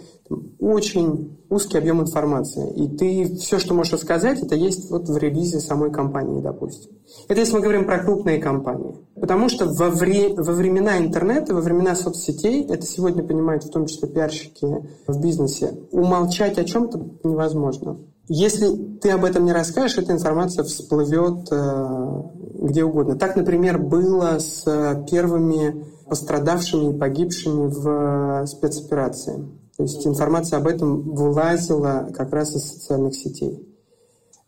[0.60, 2.72] очень узкий объем информации.
[2.74, 6.92] И ты все, что можешь рассказать, это есть вот в релизе самой компании, допустим.
[7.28, 8.96] Это если мы говорим про крупные компании.
[9.16, 13.86] Потому что во, вре во времена интернета, во времена соцсетей, это сегодня понимают в том
[13.86, 14.66] числе пиарщики
[15.08, 18.00] в бизнесе, умолчать о чем-то невозможно.
[18.28, 18.68] Если
[19.02, 22.22] ты об этом не расскажешь, эта информация всплывет э,
[22.62, 23.16] где угодно.
[23.18, 24.64] Так, например, было с
[25.10, 29.48] первыми пострадавшими и погибшими в э, спецоперации.
[29.78, 33.68] То есть информация об этом вылазила как раз из социальных сетей.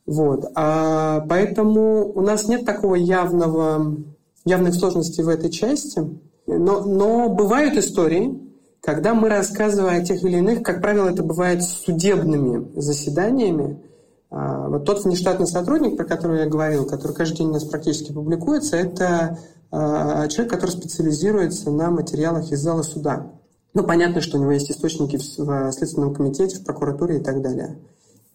[0.06, 0.46] Вот.
[0.56, 3.98] А поэтому у нас нет такого явного,
[4.46, 6.02] явных сложностей в этой части.
[6.46, 8.40] Но, но бывают истории,
[8.82, 13.82] когда мы рассказываем о тех или иных, как правило, это бывает с судебными заседаниями.
[14.30, 18.12] А, вот тот внештатный сотрудник, про которого я говорил, который каждый день у нас практически
[18.12, 19.40] публикуется, это
[19.72, 23.32] а, человек, который специализируется на материалах из зала суда.
[23.74, 27.80] Ну, понятно, что у него есть источники в Следственном комитете, в прокуратуре и так далее.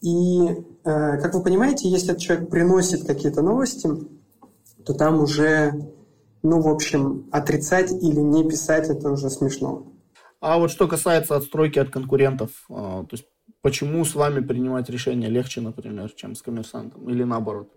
[0.00, 3.88] И, э, как вы понимаете, если этот человек приносит какие-то новости,
[4.84, 5.72] то там уже,
[6.42, 9.92] ну, в общем, отрицать или не писать это уже смешно.
[10.40, 13.26] А вот что касается отстройки от конкурентов, э, то есть
[13.60, 17.68] почему с вами принимать решение легче, например, чем с коммерсантом, или наоборот?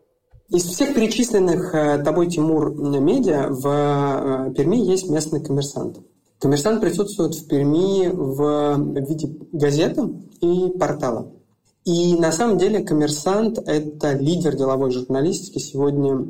[0.49, 5.99] Из всех перечисленных э, тобой, Тимур, медиа в Перми есть местный коммерсант.
[6.41, 10.09] Коммерсант присутствует в Перми в виде газеты
[10.41, 11.31] и портала.
[11.85, 16.25] И на самом деле коммерсант– это лидер деловой журналистики сегодня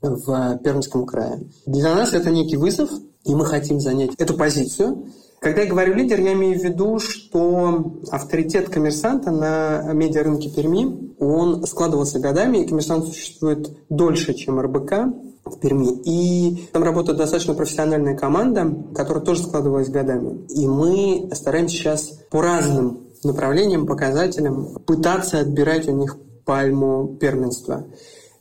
[0.00, 1.50] в Пермском крае.
[1.66, 2.90] Для нас это некий вызов,
[3.24, 5.08] и мы хотим занять эту позицию.
[5.38, 11.66] Когда я говорю лидер, я имею в виду, что авторитет коммерсанта на медиарынке Перми, он
[11.66, 14.92] складывался годами, и коммерсант существует дольше, чем РБК
[15.44, 16.00] в Перми.
[16.04, 20.46] И там работает достаточно профессиональная команда, которая тоже складывалась годами.
[20.48, 27.86] И мы стараемся сейчас по разным направлениям, показателям пытаться отбирать у них пальму первенства.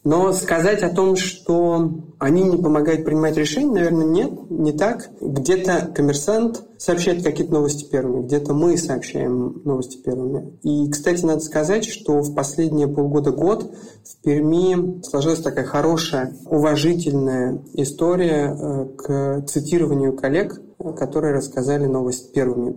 [0.04, 5.12] Но сказать о том, что они не помогают принимать решения, наверное, нет, не так.
[5.22, 10.58] Где-то коммерсант сообщает какие-то новости первыми, где-то мы сообщаем новости первыми.
[10.64, 13.72] И, кстати, надо сказать, что в последние полгода-год
[14.04, 20.60] в Перми сложилась такая хорошая, уважительная история э, к цитированию коллег,
[20.98, 22.76] которые рассказали новость первыми.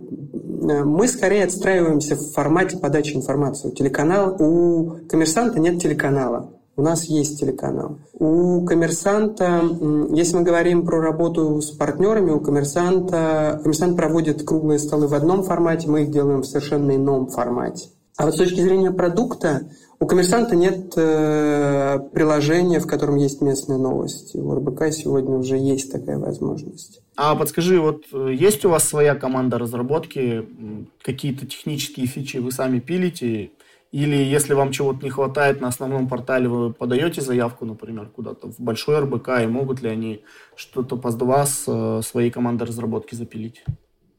[0.71, 3.69] Э, мы скорее отстраиваемся в формате подачи информации.
[3.69, 6.54] У телеканала, у коммерсанта нет телеканала.
[6.77, 7.99] У нас есть телеканал.
[8.13, 9.61] У коммерсанта,
[10.11, 15.43] если мы говорим про работу с партнерами, у коммерсанта, коммерсант проводит круглые столы в одном
[15.43, 17.89] формате, мы их делаем в совершенно ином формате.
[18.17, 23.77] А вот с точки зрения продукта, у коммерсанта нет э, приложения, в котором есть местные
[23.77, 24.37] новости.
[24.37, 27.01] У РБК сегодня уже есть такая возможность.
[27.17, 30.47] А подскажи, вот э, есть у вас своя команда разработки,
[31.01, 33.51] какие-то технические фичи вы сами пилите,
[33.91, 38.59] или если вам чего-то не хватает на основном портале, вы подаете заявку, например, куда-то в
[38.59, 40.23] большой РБК, и могут ли они
[40.55, 43.63] что-то под вас э, своей командой разработки запилить?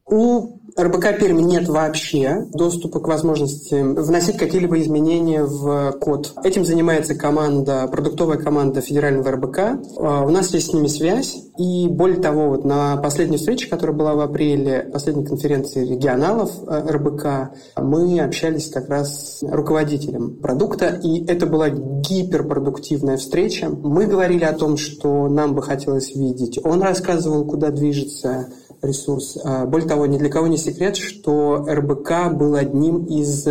[0.09, 6.33] У РБК Перми нет вообще доступа к возможности вносить какие-либо изменения в код.
[6.43, 9.59] Этим занимается команда, продуктовая команда федерального РБК.
[9.97, 11.35] А, у нас есть с ними связь.
[11.57, 16.87] И более того, вот на последней встрече, которая была в апреле, последней конференции регионалов э,
[16.89, 20.99] РБК, мы общались как раз с руководителем продукта.
[21.03, 23.69] И это была гиперпродуктивная встреча.
[23.69, 26.59] Мы говорили о том, что нам бы хотелось видеть.
[26.63, 28.49] Он рассказывал, куда движется
[28.81, 29.37] ресурс.
[29.43, 33.45] А, более того, ни для кого не секрет, что РБК был одним из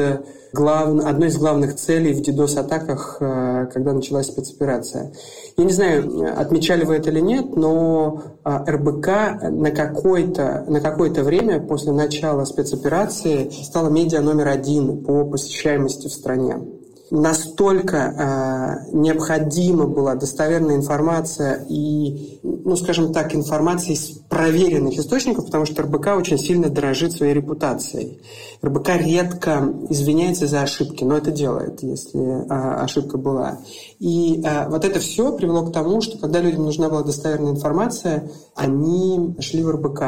[0.53, 1.05] глав...
[1.05, 5.12] одной из главных целей в DDoS-атаках, а, когда началась спецоперация.
[5.57, 11.23] Я не знаю, отмечали вы это или нет, но а, РБК на какое-то на какое-то
[11.23, 16.76] время после начала спецоперации стала медиа номер один по посещаемости в стране
[17.11, 25.66] настолько э, необходима была достоверная информация и, ну, скажем так, информация из проверенных источников, потому
[25.66, 28.20] что РБК очень сильно дорожит своей репутацией.
[28.64, 33.59] РБК редко извиняется за ошибки, но это делает, если э, ошибка была.
[33.99, 38.30] И э, вот это все привело к тому, что когда людям нужна была достоверная информация,
[38.55, 40.01] они шли в РБК.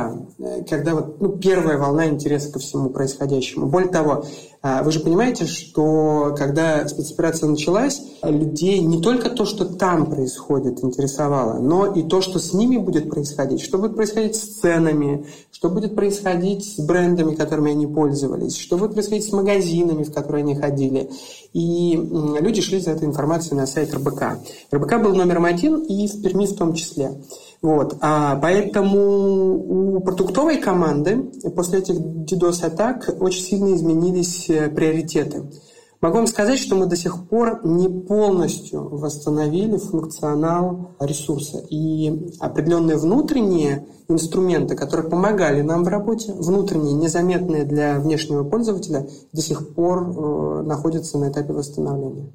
[0.68, 3.66] Когда вот, ну, первая волна интереса ко всему происходящему.
[3.66, 4.24] Более того,
[4.60, 10.82] А вы же понимаете, что когда спецоперация началась, людей не только то, что там происходит,
[10.82, 15.68] интересовало, но и то, что с ними будет происходить, что будет происходить с ценами, что
[15.68, 20.56] будет происходить с брендами, которыми они пользовались, что будет происходить с магазинами, в которые они
[20.56, 21.08] ходили.
[21.52, 21.94] И
[22.40, 24.38] люди шли за этой информацией на сайт РБК.
[24.72, 27.12] РБК был номером один и в Перми в том числе.
[27.60, 27.96] Вот.
[28.00, 35.44] А поэтому у продуктовой команды после этих DDoS-атак очень сильно изменились э, приоритеты.
[36.00, 41.58] Могу вам сказать, что мы до сих пор не полностью восстановили функционал ресурса.
[41.70, 49.42] И определенные внутренние инструменты, которые помогали нам в работе, внутренние, незаметные для внешнего пользователя, до
[49.42, 52.32] сих пор э, находятся на этапе восстановления.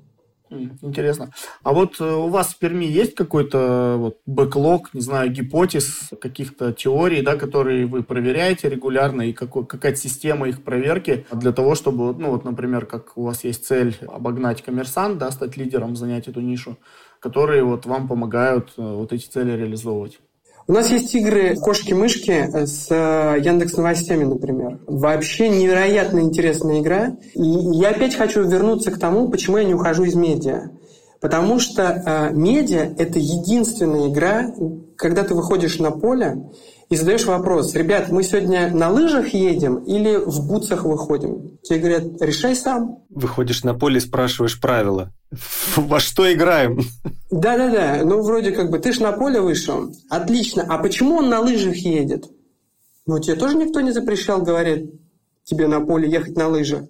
[0.81, 1.31] Интересно.
[1.63, 6.73] А вот э, у вас в Перми есть какой-то вот бэклог, не знаю, гипотез, каких-то
[6.73, 12.13] теорий, да, которые вы проверяете регулярно, и какой, какая-то система их проверки для того, чтобы,
[12.13, 16.41] ну вот, например, как у вас есть цель обогнать коммерсант, да, стать лидером, занять эту
[16.41, 16.77] нишу,
[17.19, 20.19] которые вот вам помогают э, вот эти цели реализовывать?
[20.65, 24.79] У нас есть игры кошки-мышки с э, Яндекс Новостями, например.
[24.87, 27.17] Вообще невероятно интересная игра.
[27.33, 30.69] И я опять хочу вернуться к тому, почему я не ухожу из медиа.
[31.19, 34.53] Потому что э, медиа– это единственная игра,
[34.95, 36.49] когда ты выходишь на поле
[36.93, 41.57] и задаешь вопрос, ребят, мы сегодня на лыжах едем или в бутсах выходим?
[41.63, 42.99] Тебе говорят, решай сам.
[43.09, 45.11] Выходишь на поле и спрашиваешь правила.
[45.75, 46.81] Во что играем?
[47.31, 49.91] Да-да-да, ну вроде как бы ты ж на поле вышел.
[50.07, 50.67] Отлично.
[50.69, 52.25] А почему он на лыжах едет?
[53.07, 54.91] Ну тебе тоже никто не запрещал, говорит,
[55.45, 56.83] тебе на поле ехать на лыжах.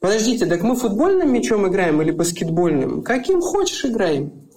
[0.00, 3.02] Подождите, так мы футбольным мячом играем или баскетбольным?
[3.02, 4.48] Каким хочешь играем.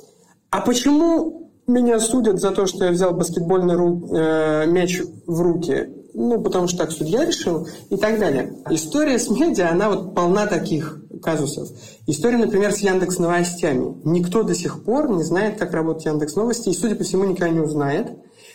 [0.49, 5.89] А почему меня судят за то, что я взял баскетбольный ру, э, мяч в руки?
[6.14, 8.53] Ну, потому что так судья решил и так далее.
[8.70, 11.70] История с медиа, она вот полна таких казусов.
[12.07, 13.95] История, например, с Яндекс Новостями.
[14.03, 17.49] Никто до сих пор не знает, как работает Яндекс Новости, и, судя по всему, никогда
[17.49, 18.12] не узнает,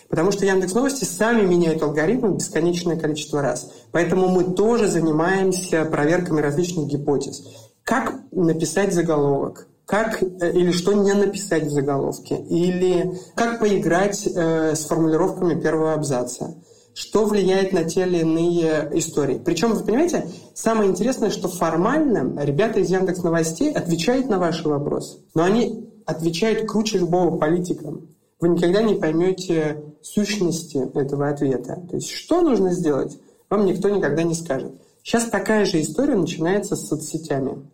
[0.09, 3.71] потому что Яндекс Новости сами меняют алгоритмы бесконечное количество раз.
[3.91, 7.43] Поэтому мы тоже занимаемся проверками различных гипотез.
[7.83, 9.67] Как написать заголовок?
[9.87, 15.93] Как э, или что не написать в заголовке, или как поиграть э, с формулировками первого
[15.93, 16.55] абзаца
[16.97, 19.37] что влияет на те или иные истории.
[19.37, 25.19] Причем, вы понимаете, самое интересное, что формально ребята из Яндекс Новостей отвечают на ваши вопросы,
[25.35, 27.93] но они отвечают круче любого политика.
[28.39, 31.83] Вы никогда не поймете сущности этого ответа.
[31.87, 33.15] То есть, что нужно сделать,
[33.47, 34.71] вам никто никогда не скажет.
[35.03, 37.69] Сейчас такая же история начинается с соцсетями.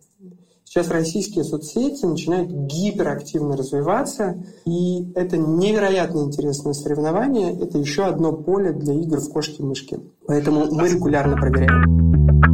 [0.74, 7.56] Сейчас российские соцсети начинают гиперактивно развиваться, и это невероятно интересное соревнование.
[7.62, 10.00] Это еще одно поле для игр в кошки-мышки.
[10.26, 12.50] Поэтому мы регулярно проверяем.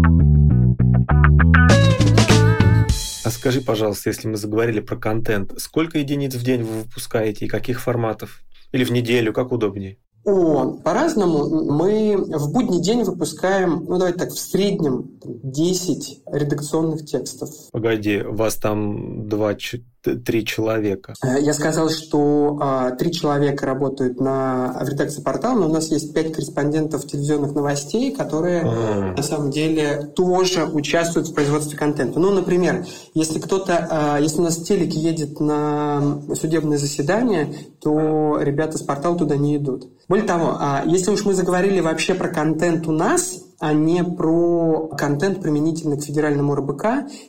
[3.25, 7.49] А скажи, пожалуйста, если мы заговорили про контент, сколько единиц в день вы выпускаете и
[7.49, 8.43] каких форматов?
[8.73, 9.97] Или в неделю, как удобнее?
[10.25, 11.73] О, по-разному.
[11.73, 17.49] Мы в будний день выпускаем, ну давайте так, в среднем 10 редакционных текстов.
[17.73, 19.55] Погоди, у вас там два,
[20.03, 21.15] три человека.
[21.23, 25.91] Э, я сказал, что а, три человека работают на, в редакции портала, но у нас
[25.91, 29.17] есть пять корреспондентов телевизионных новостей, которые А-а-а.
[29.17, 32.19] на самом деле тоже участвуют в производстве контента.
[32.19, 38.79] Ну, например, если кто-то, а, если у нас телек едет на судебное заседание, то ребята
[38.79, 39.89] с портала туда не идут.
[40.09, 45.43] Более того, если уж мы заговорили вообще про контент у нас, а не про контент
[45.43, 46.85] применительный к федеральному РБК,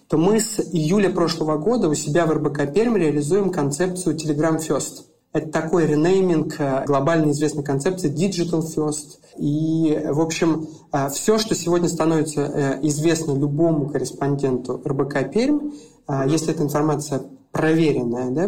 [0.07, 5.03] то мы с июля прошлого года у себя в РБК Пермь реализуем концепцию Telegram First.
[5.34, 9.19] Это такой ренейминг э, глобально известной концепции Digital First.
[9.38, 15.71] И, в общем, э, все, что сегодня становится э, известно любому корреспонденту РБК Пермь,
[16.27, 18.47] если эта информация проверенная, да,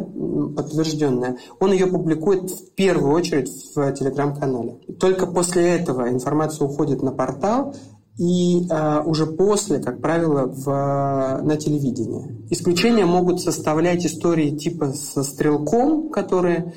[0.55, 4.79] подтвержденная, он ее публикует в первую очередь в телеграм-канале.
[4.99, 7.75] Только после этого информация уходит на портал,
[8.17, 12.37] и э, уже после, как правило, в, на телевидение.
[12.51, 16.73] Исключения могут составлять истории типа со стрелком, которые,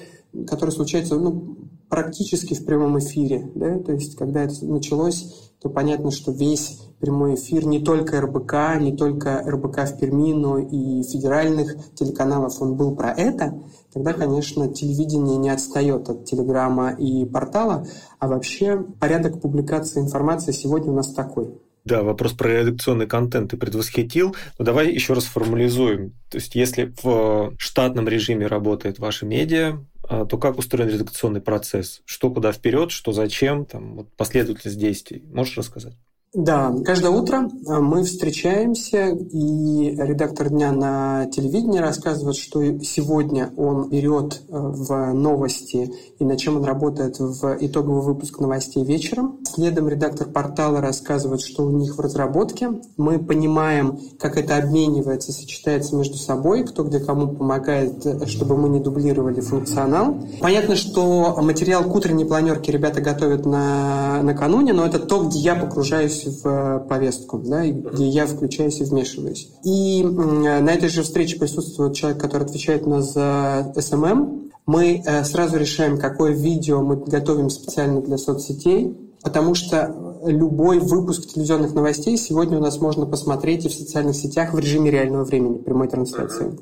[0.49, 1.59] которые случаются ну,
[1.89, 3.51] практически в прямом эфире.
[3.55, 3.79] Да?
[3.79, 8.97] То есть, когда это началось, то понятно, что весь прямой эфир не только РБК, не
[8.97, 13.59] только РБК в Перми, но и федеральных телеканалов, он был про это,
[13.93, 17.87] тогда, конечно, телевидение не отстает от телеграмма и портала,
[18.19, 21.55] а вообще порядок публикации информации сегодня у нас такой.
[21.87, 24.35] Да, вопрос про редакционный контент ты предвосхитил.
[24.59, 26.15] Но давай еще раз формализуем.
[26.29, 29.79] То есть, если в штатном режиме работает ваша медиа,
[30.09, 32.03] то как устроен редакционный процесс?
[32.05, 35.23] Что куда вперед, что зачем, там, вот последовательность действий.
[35.33, 35.97] Можешь рассказать?
[36.37, 43.89] Да, каждое утро э, мы встречаемся, и редактор дня на телевидении рассказывает, что сегодня он
[43.89, 49.39] берет э, в новости и на чем он работает в итоговый выпуск новостей вечером.
[49.51, 52.69] Следом редактор портала рассказывает, что у них в разработке.
[52.99, 58.81] Мы понимаем, как это обменивается, сочетается между собой, кто где кому помогает, чтобы мы не
[58.81, 60.19] дублировали функционал.
[60.43, 65.55] Понятно, что материал к утренней планерке ребята готовят на, накануне, но это то, где я
[65.55, 69.49] погружаюсь в э, повестку, да, где я включаюсь и вмешиваюсь.
[69.65, 74.51] И на этой же встрече присутствует человек, который отвечает у нас за SMM.
[74.67, 81.27] Мы э, сразу решаем, какое видео мы готовим специально для соцсетей, потому что любой выпуск
[81.27, 85.59] телевизионных новостей сегодня у нас можно посмотреть и в социальных сетях в режиме реального времени,
[85.59, 86.59] прямой трансляции.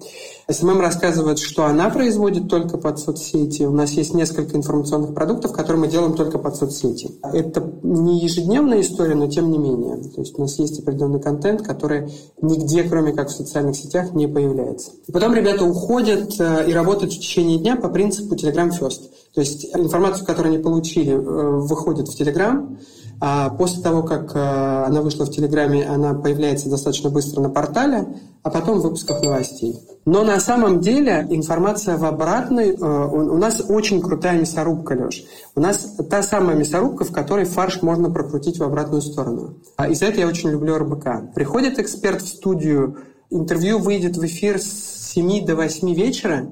[0.50, 3.62] SMM рассказывает, что она производит только под соцсети.
[3.62, 7.10] У нас есть несколько информационных продуктов, которые мы делаем только под соцсети.
[7.22, 9.96] Это не ежедневная история, но тем не менее.
[9.96, 12.10] То есть у нас есть определенный контент, который
[12.42, 14.90] нигде, кроме как в социальных сетях, не появляется.
[15.06, 19.02] И потом ребята уходят э, и работают в течение дня по принципу Telegram First.
[19.34, 22.78] То есть информацию, которую они получили, э, выходит в Telegram,
[23.20, 28.06] а после того, как э, она вышла в Телеграме, она появляется достаточно быстро на портале,
[28.42, 29.78] а потом в выпусках новостей.
[30.04, 32.76] Но на самом деле информация в обратной...
[32.76, 35.24] Э, у нас очень крутая мясорубка, Леш.
[35.54, 39.54] У нас та самая мясорубка, в которой фарш можно прокрутить в обратную сторону.
[39.76, 41.34] А из-за этого я очень люблю РБК.
[41.34, 42.98] Приходит эксперт в студию,
[43.30, 46.46] интервью выйдет в эфир с 7 до 8 вечера,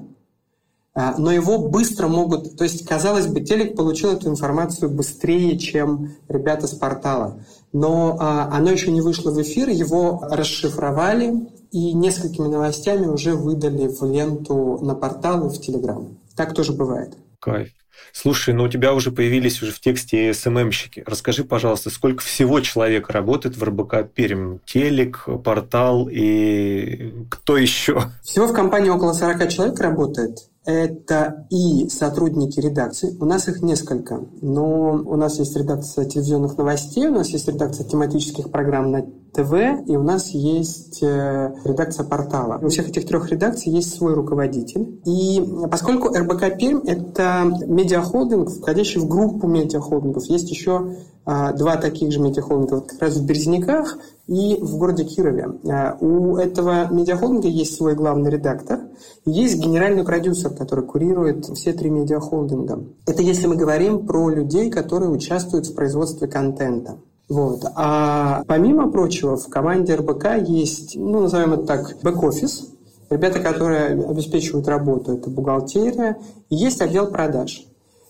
[0.95, 2.55] но его быстро могут...
[2.55, 7.39] То есть, казалось бы, телек получил эту информацию быстрее, чем ребята с портала.
[7.71, 11.33] Но а, оно еще не вышло в эфир, его расшифровали
[11.71, 16.15] и несколькими новостями уже выдали в ленту на портал и в Телеграм.
[16.35, 17.15] Так тоже бывает.
[17.39, 17.69] Кайф.
[18.11, 21.03] Слушай, ну у тебя уже появились уже в тексте СММщики.
[21.07, 24.59] Расскажи, пожалуйста, сколько всего человек работает в РБК Пермь?
[24.65, 28.03] Телек, портал и кто еще?
[28.23, 33.17] Всего в компании около 40 человек работает это и сотрудники редакции.
[33.19, 37.85] У нас их несколько, но у нас есть редакция телевизионных новостей, у нас есть редакция
[37.85, 39.53] тематических программ на ТВ,
[39.87, 42.59] и у нас есть э, редакция портала.
[42.61, 45.01] У всех этих трех редакций есть свой руководитель.
[45.05, 52.11] И поскольку РБК Пермь– это медиахолдинг, входящий в группу медиахолдингов, есть еще а, два таких
[52.11, 55.47] же медиахолдинга как раз в Березняках и в городе Кирове.
[55.67, 58.81] А, у этого медиахолдинга есть свой главный редактор,
[59.25, 62.83] есть генеральный продюсер, который курирует все три медиахолдинга.
[63.07, 66.97] Это если мы говорим про людей, которые участвуют в производстве контента.
[67.33, 67.65] Вот.
[67.73, 72.69] А помимо прочего, в команде РБК есть, ну, назовем это так, бэк-офис,
[73.09, 76.19] ребята, которые обеспечивают работу, это бухгалтерия,
[76.51, 77.65] и есть отдел продаж.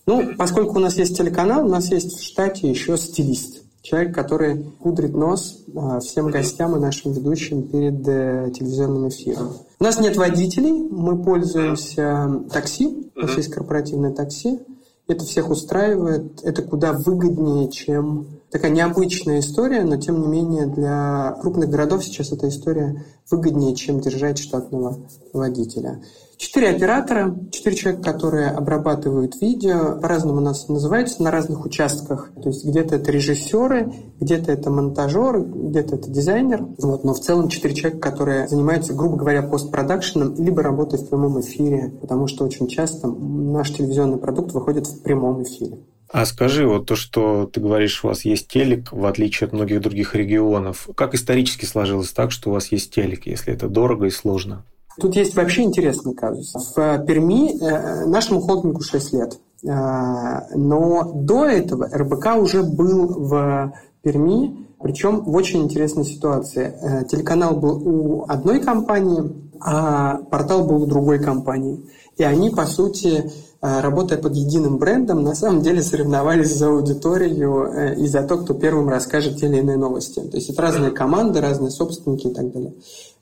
[0.06, 3.64] Ну, поскольку у нас есть телеканал, у нас есть в штате еще стилист.
[3.82, 9.54] Человек, который пудрит нос а, всем гостям и нашим ведущим перед э, телевизионным эфиром.
[9.80, 14.60] У нас нет водителей, мы пользуемся такси, у нас есть корпоративное такси.
[15.08, 21.36] Это всех устраивает, это куда выгоднее, чем такая необычная история, но тем не менее для
[21.42, 24.98] крупных городов сейчас эта история выгоднее, чем держать штатного
[25.34, 26.02] водителя.
[26.38, 32.32] Четыре оператора, четыре человека, которые обрабатывают видео, по-разному у нас называются на разных участках.
[32.42, 36.68] То есть где-то это режиссеры, где-то это монтажер, где-то это дизайнер.
[36.78, 41.40] Вот, но в целом четыре человека, которые занимаются, грубо говоря, постпродакшеном, либо работают в прямом
[41.42, 45.80] эфире, потому что очень часто наш телевизионный продукт выходит в прямом эфире.
[46.14, 49.82] А скажи, вот то, что ты говоришь, у вас есть телек, в отличие от многих
[49.82, 54.12] других регионов, как исторически сложилось так, что у вас есть телек, если это дорого и
[54.12, 54.64] сложно?
[55.02, 56.54] Тут есть вообще интересный казус.
[56.76, 59.40] В Перми э, нашему холдингу 6 лет.
[59.64, 66.76] Э, но до этого РБК уже был в Перми, причем в очень интересной ситуации.
[66.80, 71.90] Э, телеканал был у одной компании, а портал был у другой компании.
[72.18, 73.32] И они, по сути,
[73.64, 78.90] работая под единым брендом, на самом деле соревновались за аудиторию и за то, кто первым
[78.90, 80.20] расскажет те или иные новости.
[80.20, 82.74] То есть это разные команды, разные собственники и так далее.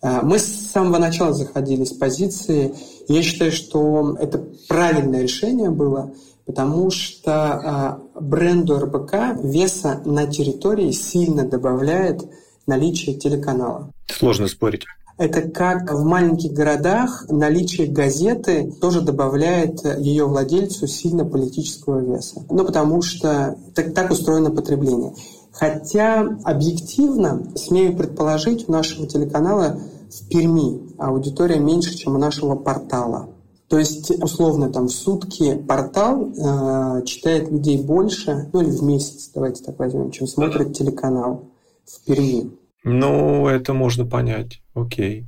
[0.02, 2.74] А, мы с самого начала заходили с позиции.
[3.08, 6.12] Я считаю, что это правильное решение было,
[6.46, 12.26] потому что а, бренду РБК веса на территории сильно добавляет
[12.66, 13.92] наличие телеканала.
[14.08, 14.86] Сложно спорить.
[15.18, 22.44] Это как в маленьких городах наличие газеты тоже добавляет ее владельцу сильно политического веса.
[22.50, 25.14] Ну, потому что так, так устроено потребление.
[25.52, 33.30] Хотя объективно, смею предположить, у нашего телеканала в Перми аудитория меньше, чем у нашего портала.
[33.68, 39.32] То есть, условно, там в сутки портал э, читает людей больше, ну или в месяц,
[39.34, 41.46] давайте так возьмем, чем смотрит телеканал.
[41.86, 42.52] в Перми.
[42.84, 44.61] Ну, это можно понять.
[44.74, 45.28] Окей.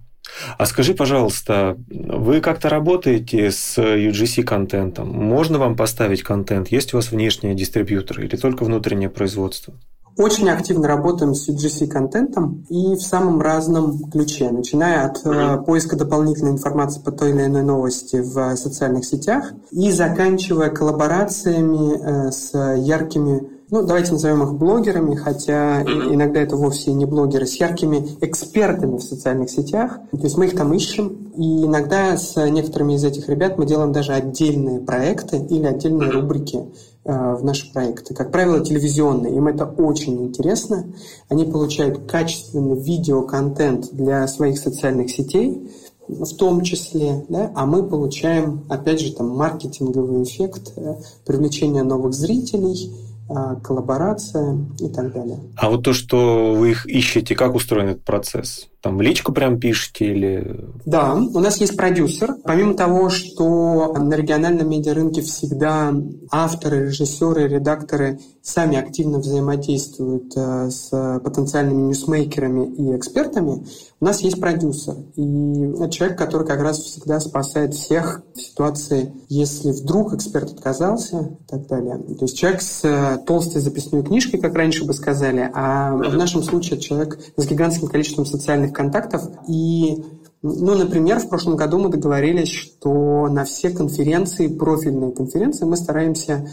[0.58, 5.08] А скажи, пожалуйста, вы как-то работаете с UGC-контентом?
[5.10, 6.70] Можно вам поставить контент?
[6.70, 9.74] Есть у вас внешние дистрибьюторы или только внутреннее производство?
[10.16, 16.52] Очень активно работаем с UGC-контентом и в самом разном ключе, начиная от э, поиска дополнительной
[16.52, 23.53] информации по той или иной новости в социальных сетях и заканчивая коллаборациями э, с яркими
[23.74, 29.01] ну, давайте назовем их блогерами, хотя иногда это вовсе не блогеры, с яркими экспертами в
[29.01, 29.97] социальных сетях.
[30.11, 33.91] То есть мы их там ищем, и иногда с некоторыми из этих ребят мы делаем
[33.91, 36.67] даже отдельные проекты или отдельные рубрики
[37.03, 38.13] э, в наши проекты.
[38.13, 39.36] Как правило, телевизионные.
[39.36, 40.86] Им это очень интересно.
[41.28, 45.67] Они получают качественный видеоконтент для своих социальных сетей,
[46.07, 52.13] в том числе, да, а мы получаем, опять же, там маркетинговый эффект э, привлечения новых
[52.13, 52.95] зрителей–
[53.63, 55.39] коллаборация и так далее.
[55.57, 58.69] А вот то, что вы их ищете, как устроен этот процесс?
[58.84, 60.59] Там в личку прям пишете или...
[60.86, 62.36] Да, у нас есть продюсер.
[62.43, 65.93] Помимо того, что на региональном медиарынке всегда
[66.29, 70.89] авторы, режиссеры, редакторы сами активно взаимодействуют э, с
[71.23, 73.65] потенциальными ньюсмейкерами и экспертами,
[74.01, 74.95] у нас есть продюсер.
[75.15, 81.38] И это человек, который как раз всегда спасает всех в ситуации, если вдруг эксперт отказался
[81.39, 81.99] и так далее.
[81.99, 86.43] То есть человек с э, толстой записной книжкой, как раньше бы сказали, а в нашем
[86.43, 89.24] случае человек с гигантским количеством социальных контактов.
[89.47, 90.03] И,
[90.41, 96.49] ну, например, в прошлом году мы договорились, что на все конференции, профильные конференции, мы стараемся,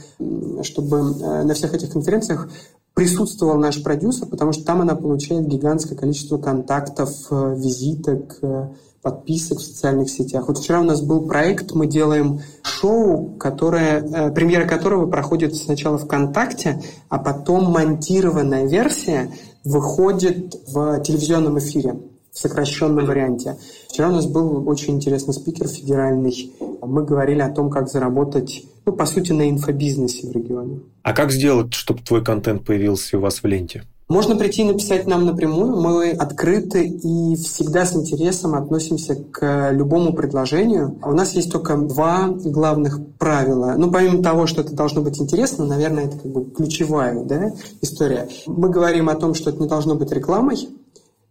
[0.62, 2.48] чтобы э, на всех этих конференциях
[2.94, 8.68] присутствовал наш продюсер, потому что там она получает гигантское количество контактов, э, визиток, э,
[9.02, 10.46] подписок в социальных сетях.
[10.46, 16.82] Вот вчера у нас был проект, мы делаем шоу, которое, премьера которого проходит сначала ВКонтакте,
[17.08, 19.32] а потом монтированная версия
[19.64, 21.96] выходит в телевизионном эфире
[22.32, 23.56] в сокращенном варианте.
[23.88, 26.52] Вчера у нас был очень интересный спикер федеральный.
[26.80, 30.80] Мы говорили о том, как заработать, ну, по сути, на инфобизнесе в регионе.
[31.02, 33.84] А как сделать, чтобы твой контент появился у вас в ленте?
[34.10, 35.80] Можно прийти и написать нам напрямую.
[35.80, 40.98] Мы открыты и всегда с интересом относимся к любому предложению.
[41.04, 43.76] У нас есть только два главных правила.
[43.78, 47.52] Ну, помимо того, что это должно быть интересно, наверное, это как бы ключевая да,
[47.82, 48.28] история.
[48.46, 50.68] Мы говорим о том, что это не должно быть рекламой,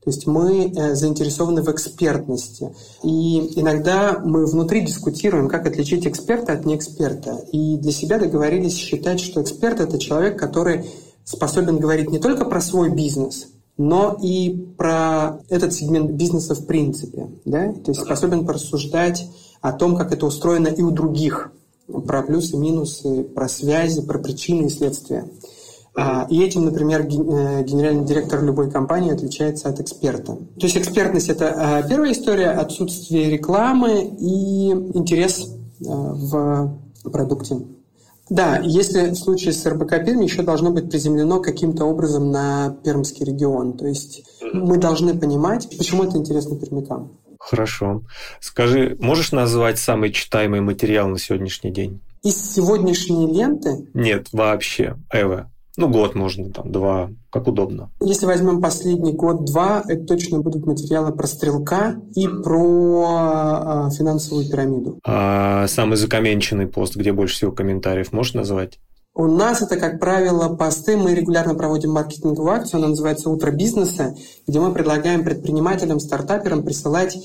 [0.10, 2.74] то есть мы э, заинтересованы в экспертности.
[3.04, 7.46] И иногда мы внутри дискутируем, как отличить эксперта от неэксперта.
[7.52, 10.86] И для себя договорились считать, что эксперт– это человек, который
[11.24, 17.28] способен говорить не только про свой бизнес, но и про этот сегмент бизнеса в принципе.
[17.46, 17.72] Да?
[17.72, 19.30] То есть способен порассуждать
[19.62, 21.52] о том, как это устроено и у других,
[22.08, 25.30] про плюсы, минусы, про связи, про причины и следствия.
[25.96, 30.36] А, и этим, например, э, генеральный директор любой компании отличается от эксперта.
[30.36, 35.48] То есть экспертность– это а, первая история, отсутствие рекламы и интерес
[35.82, 37.58] э, в продукте.
[38.30, 43.26] Да, если в случае с РБК Перми еще должно быть приземлено каким-то образом на Пермский
[43.26, 43.76] регион.
[43.76, 44.24] То есть
[44.54, 47.18] мы должны понимать, почему это интересно пермякам.
[47.40, 48.04] Хорошо.
[48.40, 52.02] Скажи, можешь назвать самый читаемый материал на сегодняшний день?
[52.22, 53.88] Из сегодняшней ленты?
[53.94, 55.50] Нет, вообще, Эва.
[55.80, 57.90] Ну, год можно, там, два, как удобно.
[58.02, 65.00] Если возьмем последний год-два, это точно будут материалы про стрелка и про э, финансовую пирамиду.
[65.06, 68.78] А самый закоменченный пост, где больше всего комментариев, можешь назвать?
[69.16, 70.98] У нас это, как правило, посты.
[70.98, 74.18] Мы регулярно проводим маркетинговую акцию, она называется «Утро бизнеса»,
[74.48, 77.18] где мы предлагаем предпринимателям, стартаперам присылать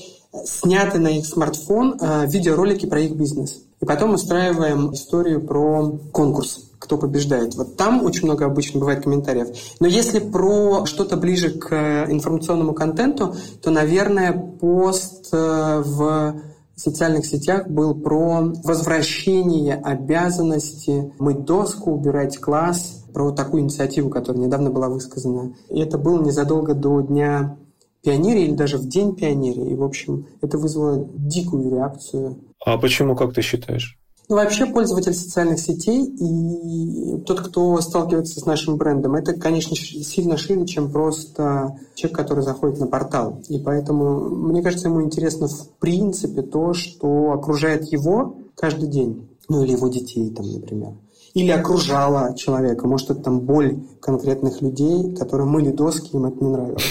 [0.45, 3.63] снятые на их смартфон э, видеоролики про их бизнес.
[3.81, 7.55] И потом устраиваем историю про конкурс кто побеждает.
[7.55, 9.47] Вот там очень много обычно бывает комментариев.
[9.79, 16.35] Но если про что-то ближе к информационному контенту, то, наверное, пост э, в
[16.75, 24.69] социальных сетях был про возвращение обязанности мыть доску, убирать класс, про такую инициативу, которая недавно
[24.69, 25.55] была высказана.
[25.69, 27.57] И это было незадолго до Дня
[28.03, 29.71] пионерии или даже в День пионерии.
[29.71, 32.37] И, в общем, это вызвало дикую реакцию.
[32.63, 33.97] А почему, как ты считаешь?
[34.27, 40.35] Ну, вообще пользователь социальных сетей и тот, кто сталкивается с нашим брендом, это, конечно, сильно
[40.37, 43.43] шире, чем просто человек, который заходит на портал.
[43.49, 49.29] И поэтому, мне кажется, ему интересно в принципе то, что окружает его каждый день.
[49.47, 50.93] Ну, или его детей, там, например.
[51.35, 52.87] Или окружала человека.
[52.87, 56.83] Может, это там боль конкретных людей, которые мыли доски, им это не нравилось.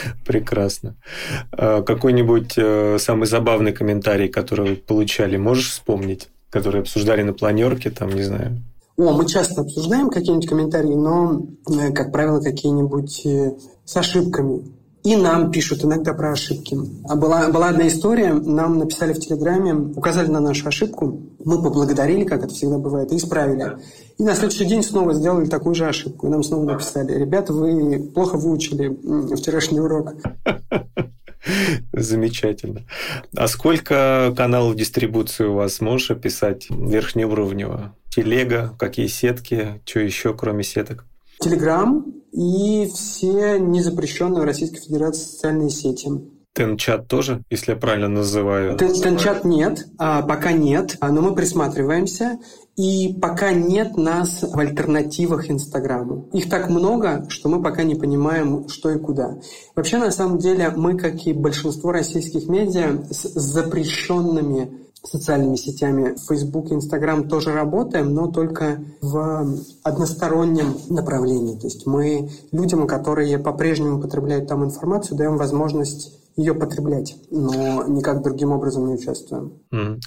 [0.26, 0.96] Прекрасно.
[1.52, 6.28] А какой-нибудь э, самый забавный комментарий, который вы получали, можешь вспомнить?
[6.50, 8.62] Который обсуждали на планерке, там, не знаю.
[8.96, 13.52] О, мы часто обсуждаем какие-нибудь комментарии, но, э, как правило, какие-нибудь э,
[13.84, 14.79] с ошибками.
[15.02, 16.76] И нам пишут иногда про ошибки.
[17.08, 22.24] А была, была одна история, нам написали в Телеграме, указали на нашу ошибку, мы поблагодарили,
[22.24, 23.78] как это всегда бывает, и исправили.
[24.18, 26.26] И на следующий день снова сделали такую же ошибку.
[26.26, 30.14] И нам снова написали, ребята, вы плохо выучили вчерашний урок.
[31.94, 32.82] Замечательно.
[33.34, 35.80] А сколько каналов дистрибуции у вас?
[35.80, 37.94] Можешь описать верхнеуровнево?
[38.14, 41.06] Телега, какие сетки, что еще, кроме сеток?
[41.40, 46.10] Телеграм и все незапрещенные в Российской Федерации социальные сети.
[46.52, 48.76] Тенчат тоже, если я правильно называю?
[48.76, 52.38] Тен, тенчат нет, а, пока нет, а, но мы присматриваемся.
[52.76, 56.28] И пока нет нас в альтернативах Инстаграму.
[56.32, 59.36] Их так много, что мы пока не понимаем, что и куда.
[59.76, 64.72] Вообще, на самом деле, мы, как и большинство российских медиа, с запрещенными
[65.02, 71.56] социальными сетями Facebook и Instagram тоже работаем, но только в одностороннем направлении.
[71.58, 78.22] То есть мы людям, которые по-прежнему потребляют там информацию, даем возможность ее потреблять, но никак
[78.22, 79.52] другим образом не участвуем.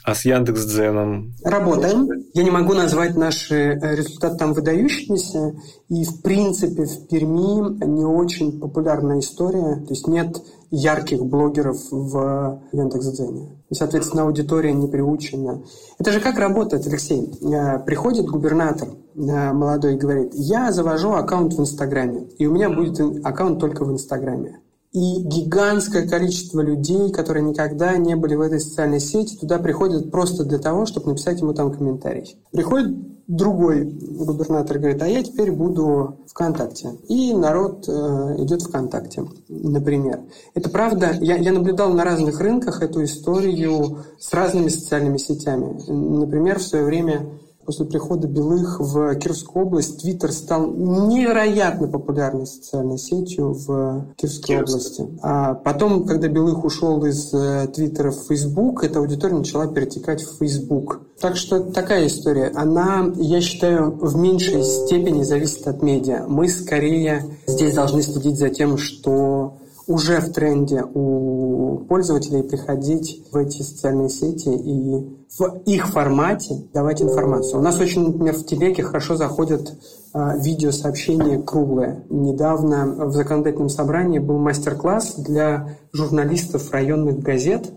[0.04, 1.34] А с Яндекс.Дзеном?
[1.44, 2.10] Работаем.
[2.34, 5.54] Я не могу назвать наши э, результаты там выдающимися,
[5.90, 10.42] и в принципе в Перми не очень популярная история, то есть нет
[10.74, 13.50] ярких блогеров в Яндекс.Дзене.
[13.72, 15.62] Соответственно, аудитория не приучена.
[16.00, 17.32] Это же как работает, Алексей?
[17.42, 22.70] Э, приходит губернатор э, молодой и говорит, я завожу аккаунт в Инстаграме, и у меня
[22.72, 24.63] будет аккаунт только в Инстаграме
[24.94, 30.46] и гигантское количество людей, которые никогда не были в этой социальной сети, туда приходят просто
[30.46, 32.38] для того, чтобы написать ему там комментарий.
[32.52, 32.96] Приходит
[33.28, 36.92] другой губернатор и говорит, а я теперь буду ВКонтакте.
[37.08, 37.92] И народ э,
[38.40, 40.22] идет ВКонтакте, например.
[40.54, 45.82] Это правда, я, я наблюдал на разных рынках эту историю с разными социальными сетями.
[45.88, 47.30] Например, в свое время
[47.66, 55.08] После прихода Белых в Кировскую область Твиттер стал невероятно популярной социальной сетью в Кировской области.
[55.22, 60.40] А потом, когда Белых ушел из э, Твиттера в Фейсбук, эта аудитория начала перетекать в
[60.40, 61.02] Фейсбук.
[61.22, 62.52] Так что такая история.
[62.54, 66.26] Она, я считаю, в меньшей степени зависит от медиа.
[66.28, 69.58] Мы скорее здесь должны следить за тем, что
[69.88, 77.02] уже в тренде у пользователей приходить в эти социальные сети и в их формате давать
[77.02, 77.60] информацию.
[77.60, 79.74] У нас очень, например, в телеге хорошо заходят
[80.14, 82.06] э, видеосообщения круглые.
[82.10, 87.72] Недавно в законодательном собрании был мастер-класс для журналистов районных газет,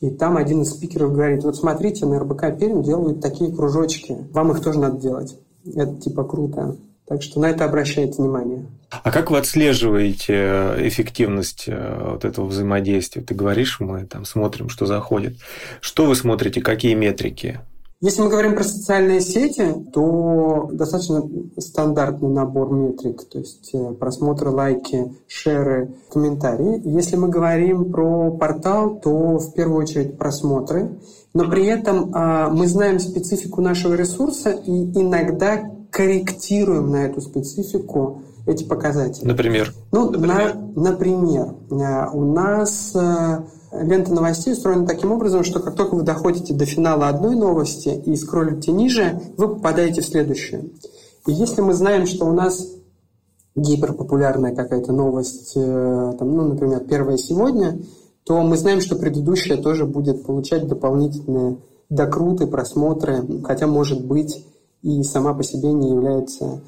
[0.00, 4.52] и там один из спикеров говорит, вот смотрите, на РБК Пермь делают такие кружочки, вам
[4.52, 5.38] их тоже надо делать.
[5.64, 6.76] Это типа круто.
[7.06, 8.66] Так что на это обращайте внимание.
[9.02, 13.22] А как вы отслеживаете э, эффективность э, вот этого взаимодействия?
[13.22, 15.38] Ты говоришь, мы там смотрим, что заходит.
[15.80, 17.60] Что вы смотрите, какие метрики?
[18.02, 21.22] Если мы говорим про социальные сети, то достаточно
[21.56, 26.82] стандартный набор метрик, то есть э, просмотры, лайки, шеры, комментарии.
[26.84, 30.98] Если мы говорим про портал, то в первую очередь просмотры,
[31.32, 34.70] но при этом а, мы знаем специфику нашего ресурса и
[35.00, 39.26] иногда корректируем на эту специфику эти показатели.
[39.26, 39.72] Например?
[39.92, 43.38] Ну, например, на, например э, у нас э,
[43.72, 48.16] лента новостей устроена таким образом, что как только вы доходите до финала одной новости и
[48.16, 50.72] скроллите ниже, вы попадаете в следующую.
[51.26, 52.66] И если мы знаем, что у нас
[53.54, 57.78] гиперпопулярная какая-то новость, э, там, ну, например, первая сегодня,
[58.24, 61.58] то мы знаем, что предыдущая тоже будет получать дополнительные
[61.90, 64.46] докруты, просмотры, хотя, может быть,
[64.82, 66.60] и сама по себе не является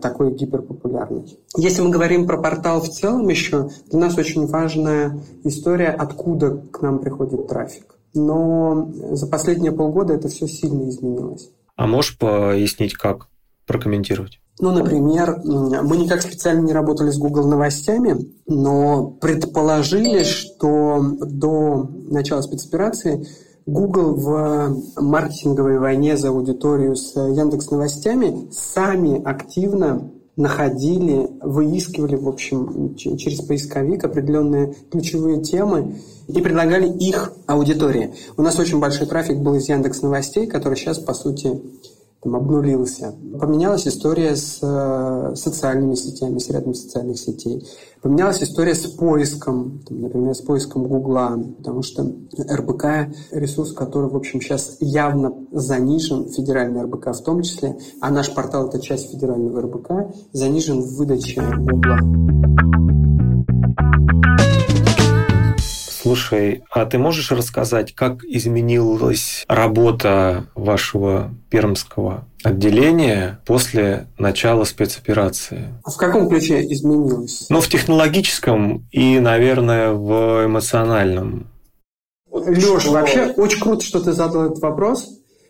[0.00, 1.38] такой гиперпопулярной.
[1.56, 6.80] Если мы говорим про портал в целом еще, для нас очень важная история, откуда к
[6.82, 7.96] нам приходит трафик.
[8.14, 11.50] Но за последние полгода это все сильно изменилось.
[11.76, 13.28] А можешь пояснить, как
[13.66, 14.40] прокомментировать?
[14.60, 22.40] Ну, например, мы никак специально не работали с Google новостями, но предположили, что до начала
[22.40, 23.26] спецоперации
[23.66, 32.96] Google в маркетинговой войне за аудиторию с Яндекс Новостями сами активно находили, выискивали, в общем,
[32.96, 35.96] через поисковик определенные ключевые темы
[36.26, 38.12] и предлагали их аудитории.
[38.36, 41.62] У нас очень большой трафик был из Яндекс Новостей, который сейчас, по сути,
[42.24, 43.14] там, обнулился.
[43.38, 47.64] Поменялась история с э, социальными сетями, с рядом социальных сетей.
[48.00, 54.16] Поменялась история с поиском, там, например, с поиском Гугла, потому что РБК– ресурс, который, в
[54.16, 59.62] общем, сейчас явно занижен, федеральный РБК в том числе, а наш портал– это часть федерального
[59.62, 61.98] РБК, занижен в выдаче Гугла.
[66.14, 75.74] Слушай, а ты можешь рассказать, как изменилась работа вашего пермского отделения после начала спецоперации?
[75.82, 77.46] А в каком ключе изменилось?
[77.50, 81.48] Ну, в технологическом и, наверное, в эмоциональном.
[82.32, 85.08] Леша, вообще очень круто, что ты задал этот вопрос.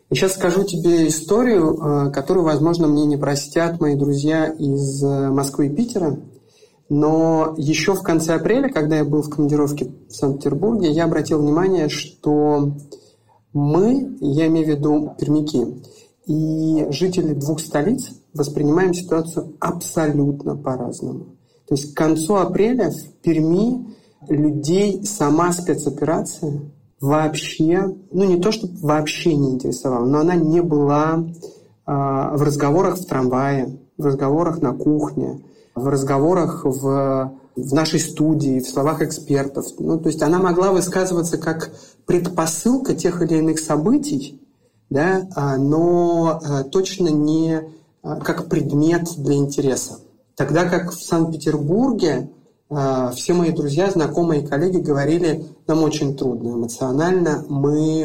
[0.09, 5.29] И сейчас скажу тебе историю, э, которую, возможно, мне не простят мои друзья из э,
[5.29, 6.17] Москвы и Питера.
[6.89, 11.89] Но еще в конце апреля, когда я был в командировке в Санкт-Петербурге, я обратил внимание,
[11.89, 12.73] что
[13.53, 15.83] мы, я имею в виду пермяки,
[16.27, 21.37] и жители двух столиц воспринимаем ситуацию абсолютно по-разному.
[21.67, 23.95] То есть к концу апреля в Перми
[24.29, 26.61] людей сама спецоперация
[27.01, 31.27] вообще, ну не то, чтобы вообще не интересовала, но она не была э,
[31.87, 35.43] в разговорах в трамвае, в разговорах на кухне,
[35.75, 39.67] в разговорах в, в нашей студии, в словах экспертов.
[39.79, 41.71] Ну, то есть она могла высказываться как
[42.07, 44.41] предпосылка тех или иных событий,
[44.91, 47.63] да, а, но а, точно не
[48.03, 49.99] а, как предмет для интереса.
[50.37, 52.31] Тогда как в Санкт-Петербурге
[53.15, 58.05] все мои друзья, знакомые и коллеги говорили, нам очень трудно эмоционально, мы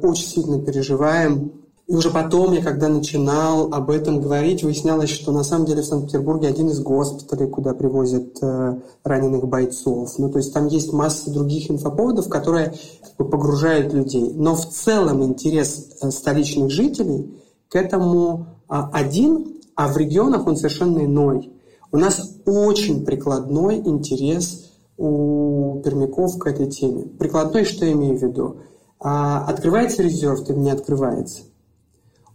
[0.00, 1.52] очень сильно переживаем
[1.90, 5.86] и уже потом я, когда начинал об этом говорить, выяснялось, что на самом деле в
[5.86, 10.16] Санкт-Петербурге один из госпиталей, куда привозят э, раненых бойцов.
[10.16, 14.32] Ну, то есть там есть масса других инфоповодов, которые как бы, погружают людей.
[14.36, 17.36] Но в целом интерес э, столичных жителей
[17.68, 21.52] к этому э, один, а в регионах он совершенно иной.
[21.90, 27.06] У нас очень прикладной интерес у пермяков к этой теме.
[27.18, 28.58] Прикладной, что я имею в виду?
[29.00, 31.49] А, открывается резерв или не открывается?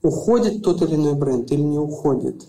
[0.06, 2.46] Уходит тот или иной бренд или не уходит.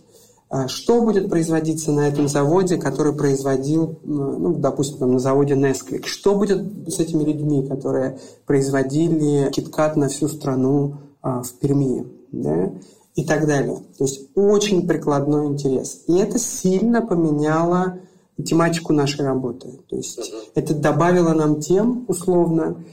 [0.48, 6.06] А что будет производиться на этом заводе, который производил, ну, допустим, на заводе Nesquik?
[6.06, 12.06] Что будет с этими людьми, которые производили киткат на всю страну а, в Перми?
[12.30, 12.72] Да?
[13.16, 13.78] И так далее.
[13.98, 16.02] То есть очень прикладной интерес.
[16.06, 17.98] И это сильно поменяло
[18.44, 19.80] тематику нашей работы.
[19.88, 22.84] То есть это добавило нам тем, условно.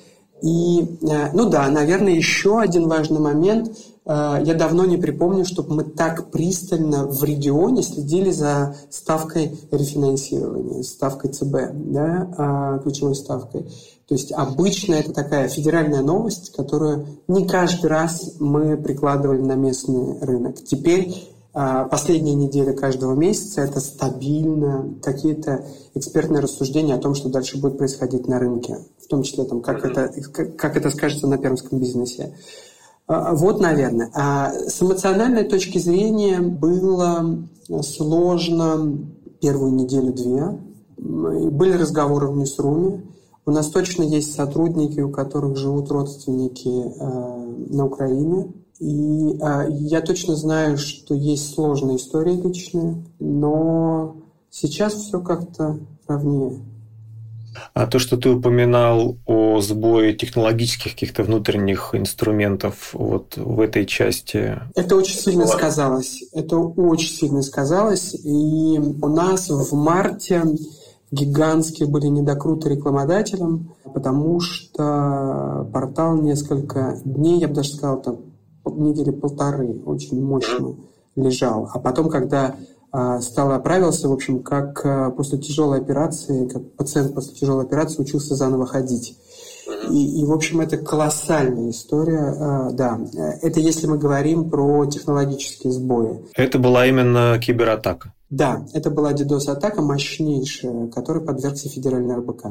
[0.41, 5.84] И, э, ну да, наверное, еще один важный момент– я давно не припомню, чтобы мы
[5.84, 13.64] так пристально в регионе следили за ставкой рефинансирования, ставкой ЦБ, да, а, ключевой ставкой.
[14.08, 20.20] То есть обычно это такая федеральная новость, которую не каждый раз мы прикладывали на местный
[20.20, 20.62] рынок.
[20.64, 27.58] Теперь а, последняя неделя каждого месяца это стабильно какие-то экспертные рассуждения о том, что дальше
[27.58, 30.12] будет происходить на рынке, в том числе там, как, это,
[30.58, 32.36] как это скажется на пермском бизнесе.
[33.08, 34.10] А, вот, наверное.
[34.14, 37.47] А с эмоциональной точки зрения было
[37.82, 38.97] сложно
[39.41, 40.60] первую неделю-две.
[40.97, 43.04] Были разговоры в Ньюсруме.
[43.45, 48.54] У нас точно есть сотрудники, у которых живут родственники э, на Украине.
[48.80, 54.16] И э, я точно знаю, что есть сложные истории личные, но
[54.49, 55.78] сейчас все как-то
[56.08, 56.62] ровнее.
[57.74, 64.60] А то, что ты упоминал о сбое технологических каких-то внутренних инструментов вот в этой части.
[64.76, 66.24] Это очень сильно сказалось.
[66.34, 68.14] Это очень сильно сказалось.
[68.14, 70.43] И у нас в марте
[71.12, 78.18] гигантские были недокруты рекламодателям, потому что портал несколько дней, я бы даже сказал, там,
[78.66, 80.76] недели полторы очень мощно
[81.16, 81.70] лежал.
[81.72, 82.56] А потом, когда
[83.22, 88.36] стал оправился, в общем, как а, после тяжелой операции, как пациент после тяжелой операции учился
[88.36, 89.18] заново ходить.
[89.89, 93.00] И, и в общем, это колоссальная история, а, да.
[93.41, 96.24] Это если мы говорим про технологические сбои.
[96.36, 98.14] Это была именно кибератака.
[98.30, 102.46] Да, это была DDoS-атака мощнейшая, которой подвергся федеральный РБК.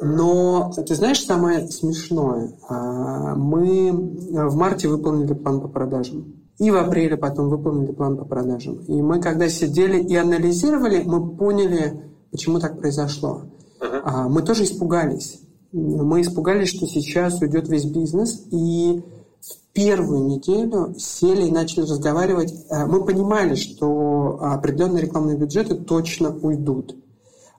[0.00, 6.40] Но ты знаешь, самое смешное, мы в марте выполнили план по продажам.
[6.60, 8.76] И в апреле потом выполнили план по продажам.
[8.86, 13.44] И мы, когда сидели и анализировали, мы поняли, почему так произошло.
[13.80, 14.28] Uh-huh.
[14.28, 15.40] Мы тоже испугались.
[15.72, 18.42] Мы испугались, что сейчас уйдет весь бизнес.
[18.50, 19.02] И
[19.40, 22.54] в первую неделю сели и начали разговаривать.
[22.68, 26.94] А, мы понимали, что определенные рекламные бюджеты точно уйдут.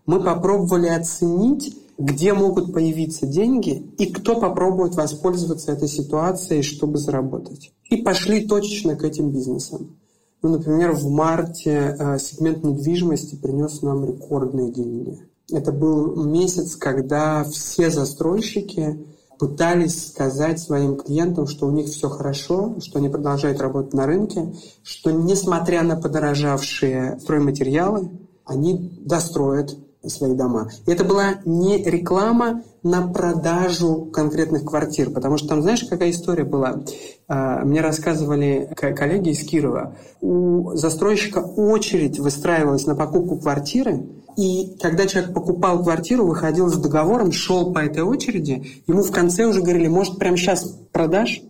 [0.06, 7.72] Мы попробовали оценить, где могут появиться деньги и кто попробует воспользоваться этой ситуацией, чтобы заработать.
[7.90, 9.98] И пошли точечно к этим бизнесам.
[10.42, 15.20] Ну, например, в марте э, сегмент недвижимости принес нам рекордные деньги.
[15.52, 19.06] Это был месяц, когда все застройщики
[19.38, 24.54] пытались сказать своим клиентам, что у них все хорошо, что они продолжают работать на рынке,
[24.84, 28.10] что несмотря на подорожавшие стройматериалы,
[28.46, 29.78] они достроят,
[30.08, 30.70] свои дома.
[30.88, 36.44] И это была не реклама на продажу конкретных квартир, потому что там, знаешь, какая история
[36.44, 36.82] была?
[37.28, 39.96] А, мне рассказывали коллеги из Кирова.
[40.22, 47.32] У застройщика очередь выстраивалась на покупку квартиры, и когда человек покупал квартиру, выходил с договором,
[47.32, 51.42] шел по этой очереди, ему в конце уже говорили, может, прямо сейчас продашь?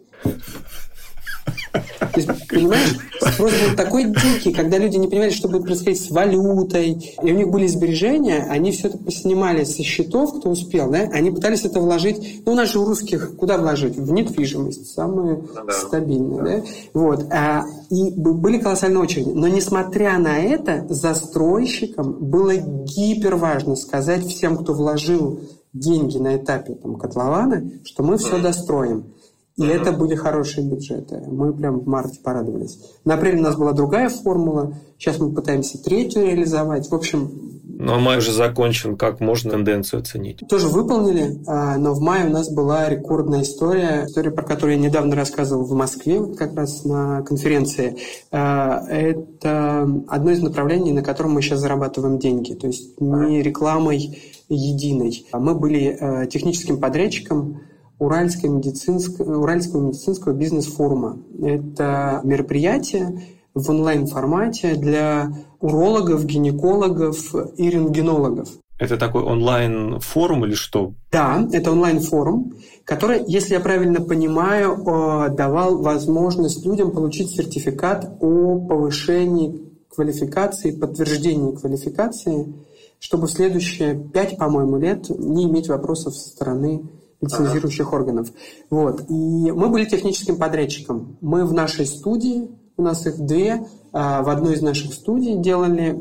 [1.71, 6.11] То есть, понимаешь, спрос был такой дикий, когда люди не понимали, что будет происходить с
[6.11, 11.09] валютой, и у них были сбережения, они все это поснимали со счетов, кто успел, да,
[11.13, 13.95] они пытались это вложить, ну, у нас же у русских куда вложить?
[13.95, 16.57] В недвижимость, самую ну да, стабильную, да.
[16.57, 16.63] да,
[16.93, 24.57] вот, а, и были колоссальные очереди, но несмотря на это, застройщикам было гиперважно сказать всем,
[24.57, 25.39] кто вложил
[25.73, 29.13] деньги на этапе там, котлована, что мы все достроим.
[29.61, 29.79] И mm-hmm.
[29.79, 31.21] это были хорошие бюджеты.
[31.27, 32.79] Мы прям в марте порадовались.
[33.05, 34.75] На апреле у нас была другая формула.
[34.97, 36.89] Сейчас мы пытаемся третью реализовать.
[36.89, 37.59] В общем...
[37.63, 38.97] Но май уже закончен.
[38.97, 40.41] Как можно тенденцию оценить?
[40.49, 44.05] Тоже выполнили, а, но в мае у нас была рекордная история.
[44.07, 47.97] История, про которую я недавно рассказывал в Москве, вот как раз на конференции.
[48.31, 52.53] А, это одно из направлений, на котором мы сейчас зарабатываем деньги.
[52.53, 55.27] То есть не рекламой единой.
[55.31, 57.61] Мы были техническим подрядчиком
[58.01, 61.19] Уральского медицинского, Уральского медицинского бизнес-форума.
[61.39, 63.21] Это мероприятие
[63.53, 68.49] в онлайн-формате для урологов, гинекологов и рентгенологов.
[68.79, 70.93] Это такой онлайн-форум или что?
[71.11, 72.53] Да, это онлайн-форум,
[72.85, 79.61] который, если я правильно понимаю, э, давал возможность людям получить сертификат о повышении
[79.93, 82.51] квалификации, подтверждении квалификации,
[82.97, 86.81] чтобы в следующие пять, по-моему, лет не иметь вопросов со стороны
[87.21, 87.95] лицензирующих ага.
[87.95, 88.29] органов.
[88.69, 89.09] Вот.
[89.09, 91.17] И мы были техническим подрядчиком.
[91.21, 95.91] Мы в нашей студии, у нас их две, а, в одной из наших студий делали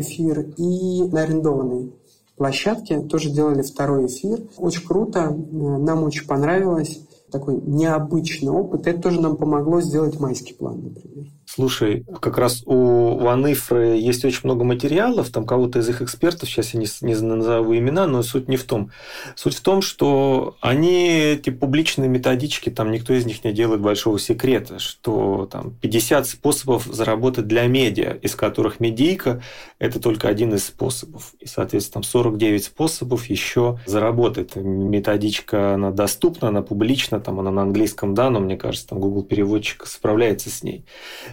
[0.00, 1.92] эфир и на арендованной
[2.36, 4.40] площадке тоже делали второй эфир.
[4.56, 7.00] Очень круто, нам очень понравилось.
[7.30, 8.86] Такой необычный опыт.
[8.86, 11.26] Это тоже нам помогло сделать майский план, например.
[11.50, 16.74] Слушай, как раз у Ваныфры есть очень много материалов, там кого-то из их экспертов, сейчас
[16.74, 18.90] я не, не назову имена, но суть не в том.
[19.34, 24.18] Суть в том, что они, эти публичные методички, там никто из них не делает большого
[24.18, 29.42] секрета, что там 50 способов заработать для медиа, из которых медийка–
[29.78, 31.32] это только один из способов.
[31.40, 34.54] И, соответственно, там 49 способов еще заработать.
[34.54, 39.22] Методичка, она доступна, она публична, там она на английском, да, но мне кажется, там Google
[39.22, 40.84] переводчик справляется с ней.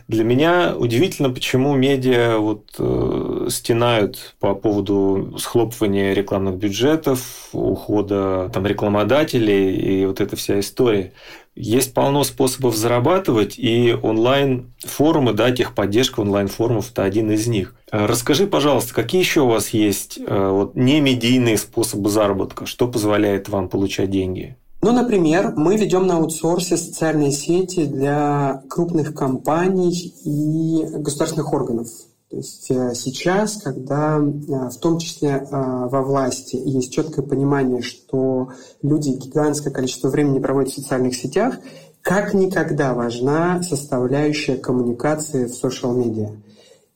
[0.08, 8.68] Для меня удивительно, почему медиа вот, э, стенают по поводу схлопывания рекламных бюджетов, ухода там,
[8.68, 11.12] рекламодателей и вот эта вся история.
[11.56, 17.74] Есть полно способов зарабатывать, и онлайн-форумы, да, техподдержка онлайн-форумов– это один из них.
[17.92, 22.68] Э, расскажи, пожалуйста, какие еще у вас есть э, вот, немедийные способы заработка?
[22.68, 24.56] Что позволяет вам получать деньги?
[24.86, 31.88] Ну, например, мы ведем на аутсорсе социальные сети для крупных компаний и государственных органов.
[32.30, 37.82] То есть э, сейчас, когда э, в том числе э, во власти есть четкое понимание,
[37.82, 38.50] что
[38.84, 41.58] люди гигантское количество времени проводят в социальных сетях,
[42.04, 46.30] как никогда важна составляющая коммуникации в социал-медиа.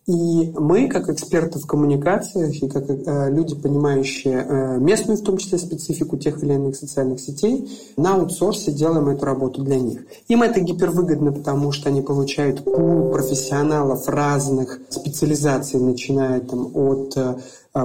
[0.09, 5.37] И мы, как эксперты в коммуникациях и как э, люди, понимающие э, местную, в том
[5.37, 10.01] числе, специфику тех или иных социальных сетей, на аутсорсе делаем эту работу для них.
[10.27, 17.35] Им это гипервыгодно, потому что они получают пул профессионалов разных специализаций, начиная там, от э,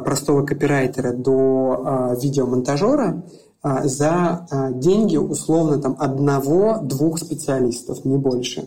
[0.00, 3.22] простого копирайтера до видеомонтажера,
[3.62, 8.64] за деньги условно там одного-двух специалистов, не больше.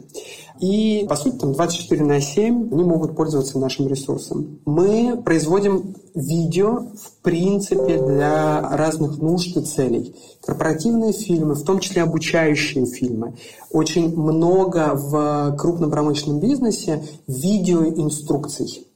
[0.60, 4.60] И, по сути, там 24 на 7 они могут пользоваться нашим ресурсом.
[4.66, 10.16] Мы производим видео, в принципе, для разных нужд и целей.
[10.46, 13.36] Корпоративные фильмы, в том числе обучающие фильмы.
[13.72, 18.88] Очень много в крупном промышленном бизнесе видеоинструкций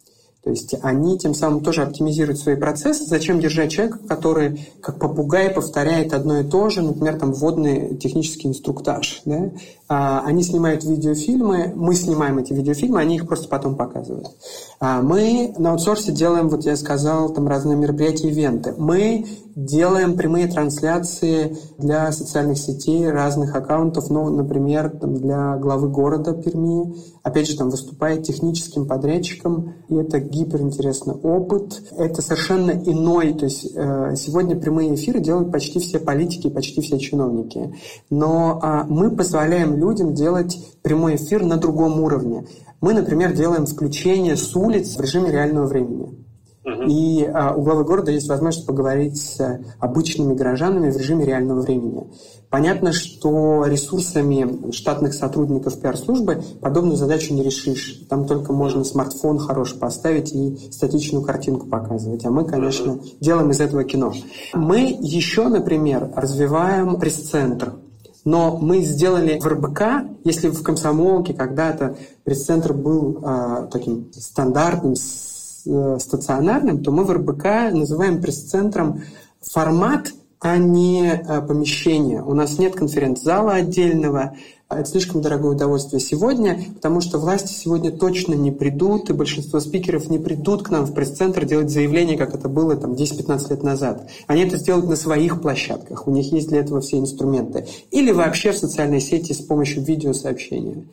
[0.44, 3.06] то есть они тем самым тоже оптимизируют свои процессы.
[3.06, 8.48] Зачем держать человека, который как попугай повторяет одно и то же, например, там вводный технический
[8.48, 9.22] инструктаж.
[9.26, 9.52] Да?
[9.94, 14.30] А, они снимают видеофильмы, мы снимаем эти видеофильмы, они их просто потом показывают.
[14.80, 18.74] А, мы на аутсорсе делаем, вот я сказал, там разные мероприятия, ивенты.
[18.78, 26.34] Мы делаем прямые трансляции для социальных сетей, разных аккаунтов, ну, например, там, для главы города
[26.34, 26.96] Перми.
[27.24, 31.82] Опять же, там выступает техническим подрядчиком, и это гиперинтересный опыт.
[31.98, 36.98] Это совершенно иной, то есть э, сегодня прямые эфиры делают почти все политики, почти все
[36.98, 37.76] чиновники.
[38.10, 42.46] Но э, мы позволяем людям делать прямой эфир на другом уровне.
[42.80, 46.22] Мы, например, делаем включение с улиц в режиме реального времени.
[46.88, 52.04] И а, у главы города есть возможность поговорить с обычными горожанами в режиме реального времени.
[52.52, 58.06] Понятно, что ресурсами штатных сотрудников пиар-службы подобную задачу не решишь.
[58.10, 62.26] Там только можно смартфон хороший поставить и статичную картинку показывать.
[62.26, 64.14] А мы, конечно, делаем из этого кино.
[64.54, 67.74] Мы еще, например, развиваем пресс-центр.
[68.24, 69.82] Но мы сделали в РБК,
[70.24, 74.96] если в комсомолке когда-то пресс-центр был э, таким стандартным,
[75.66, 79.04] Э, стационарным, то мы в РБК называем пресс-центром
[79.42, 80.12] формат,
[80.42, 82.24] а не э, помещение.
[82.24, 84.36] У нас нет конференц-зала отдельного,
[84.68, 89.60] а это слишком дорогое удовольствие сегодня, потому что власти сегодня точно не придут, и большинство
[89.60, 93.64] спикеров не придут к нам в пресс-центр делать заявление, как это было там 10-15 лет
[93.64, 94.10] назад.
[94.26, 97.68] Они это сделают на своих площадках, у них есть для этого все инструменты.
[97.92, 100.86] Или вообще в социальной сети с помощью видеосообщения.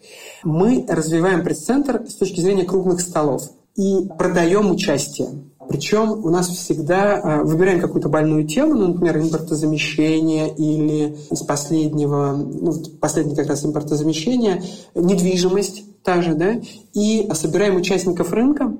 [0.44, 5.28] Мы развиваем пресс-центр с точки зрения круглых столов и продаем участие.
[5.68, 12.32] Причем у нас всегда э, выбираем какую-то больную тему, ну, например, импортозамещение или из последнего,
[12.36, 14.62] ну, последний как раз импортозамещение,
[14.94, 16.60] недвижимость та же, да,
[16.94, 18.72] и собираем участников рынка,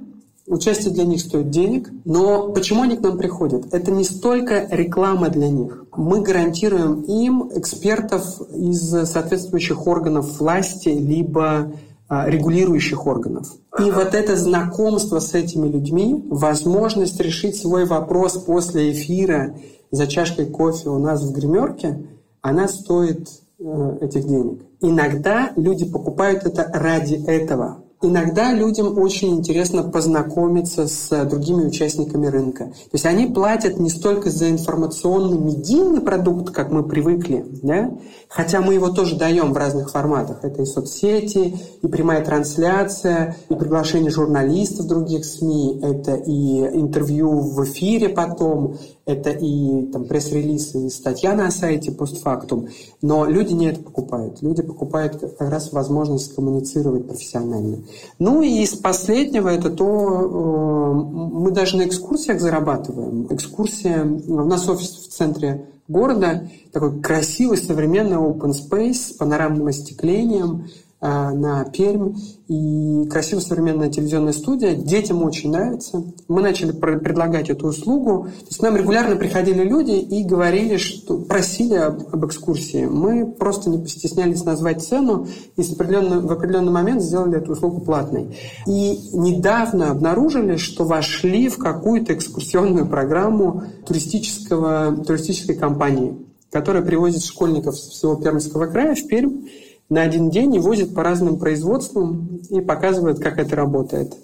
[0.48, 3.66] Участие для них стоит денег, но почему они к нам приходят?
[3.74, 5.84] Это не столько реклама для них.
[5.94, 11.70] Мы гарантируем им экспертов из соответствующих органов власти, либо
[12.08, 13.48] регулирующих органов.
[13.78, 19.56] И вот это знакомство с этими людьми, возможность решить свой вопрос после эфира
[19.90, 22.06] за чашкой кофе у нас в гримерке,
[22.40, 23.28] она стоит
[23.58, 24.62] э, этих денег.
[24.80, 27.84] Иногда люди покупают это ради этого.
[28.00, 32.66] Иногда людям очень интересно познакомиться с другими участниками рынка.
[32.66, 37.90] То есть они платят не столько за информационный медийный продукт, как мы привыкли, да?
[38.28, 40.44] хотя мы его тоже даем в разных форматах.
[40.44, 47.64] Это и соцсети, и прямая трансляция, и приглашение журналистов других СМИ, это и интервью в
[47.64, 48.76] эфире потом,
[49.06, 52.68] это и там, пресс-релизы, и статья на сайте постфактум.
[53.00, 54.42] Но люди не это покупают.
[54.42, 57.78] Люди покупают как раз возможность коммуницировать профессионально.
[58.18, 60.92] Ну и из последнего это то, э,
[61.40, 63.26] мы даже на экскурсиях зарабатываем.
[63.30, 70.68] Экскурсия, у нас офис в центре города, такой красивый современный open space с панорамным остеклением,
[71.00, 72.14] на Пермь.
[72.48, 74.74] И красивая современная телевизионная студия.
[74.74, 76.02] Детям очень нравится.
[76.28, 78.28] Мы начали предлагать эту услугу.
[78.40, 82.86] То есть нам регулярно приходили люди и говорили, что просили об, об экскурсии.
[82.86, 85.26] Мы просто не постеснялись назвать цену
[85.56, 88.36] и определенный, в определенный момент сделали эту услугу платной.
[88.66, 96.16] И недавно обнаружили, что вошли в какую-то экскурсионную программу туристического, туристической компании,
[96.50, 99.46] которая привозит школьников с всего Пермского края в Пермь
[99.88, 104.14] на один день и возит по разным производствам и показывает, как это работает.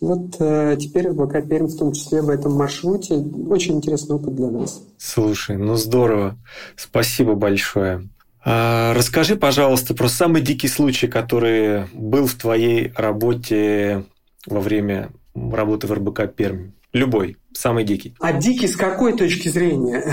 [0.00, 3.14] Вот э, теперь в БК Пермь в том числе в этом маршруте.
[3.14, 4.80] Очень интересный опыт для нас.
[4.96, 6.36] Слушай, ну здорово.
[6.76, 8.08] Спасибо большое.
[8.44, 14.04] А, расскажи, пожалуйста, про самый дикий случай, который был в твоей работе
[14.46, 16.70] во время работы в РБК Пермь.
[16.92, 18.14] Любой, самый дикий.
[18.20, 20.04] А дикий с какой точки зрения?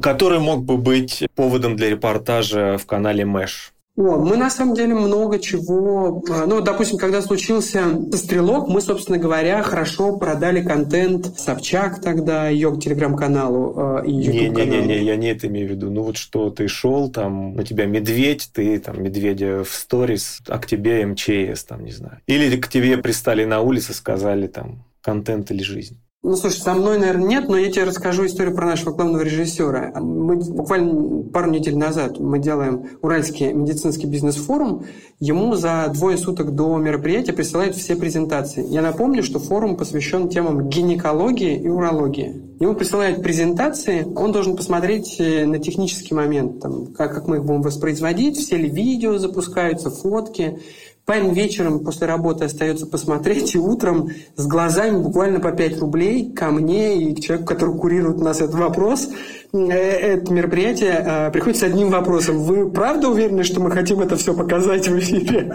[0.00, 3.73] Который мог бы быть поводом для репортажа в канале Мэш.
[3.96, 6.20] О, мы на самом деле много чего...
[6.28, 12.76] А, ну, допустим, когда случился «Стрелок», мы, собственно говоря, хорошо продали контент Собчак тогда, ее
[12.76, 14.82] телеграм-каналу э, и YouTube-каналу.
[14.82, 15.90] Не-не-не, я не это имею в виду.
[15.90, 20.58] Ну, вот что ты шел, там, у тебя медведь, ты там медведя в сторис, а
[20.58, 22.18] к тебе МЧС, там, не знаю.
[22.26, 26.00] Или к тебе пристали на улице, сказали, там, контент или жизнь.
[26.24, 29.92] Ну, слушай, со мной, наверное, нет, но я тебе расскажу историю про нашего главного режиссера.
[30.00, 34.86] Мы буквально пару недель назад мы делаем Уральский медицинский бизнес-форум.
[35.20, 38.66] Ему за двое суток до мероприятия присылают все презентации.
[38.66, 42.56] Я напомню, что форум посвящен темам гинекологии и урологии.
[42.58, 47.44] Ему присылают презентации, он должен посмотреть э, на технический момент, там, как, как мы их
[47.44, 50.58] будем воспроизводить, все ли видео запускаются, фотки.
[51.06, 56.50] Парень вечером после работы остается посмотреть, и утром с глазами буквально по 5 рублей ко
[56.50, 59.10] мне и к человеку, который курирует у нас этот вопрос,
[59.52, 62.38] э, это мероприятие э, приходит с одним вопросом.
[62.38, 65.52] Вы правда уверены, что мы хотим это все показать в эфире?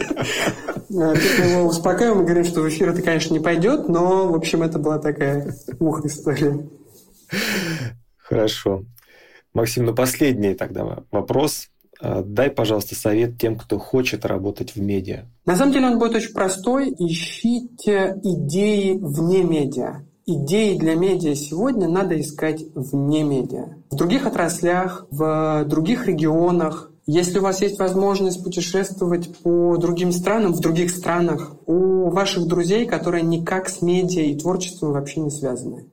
[0.87, 4.35] Тут мы его успокаиваем и говорим, что в эфир это, конечно, не пойдет, но, в
[4.35, 6.59] общем, это была такая ух история.
[8.17, 8.83] Хорошо.
[9.53, 11.68] Максим, ну последний тогда вопрос.
[12.01, 15.25] А, дай, пожалуйста, совет тем, кто хочет работать в медиа.
[15.45, 16.93] На самом деле он будет очень простой.
[16.97, 20.05] Ищите идеи вне медиа.
[20.25, 23.75] Идеи для медиа сегодня надо искать вне медиа.
[23.89, 30.53] В других отраслях, в других регионах, Если у вас есть возможность путешествовать по другим странам,
[30.53, 35.89] в других странах, у ваших друзей, которые никак с медиа и творчеством вообще не связаны.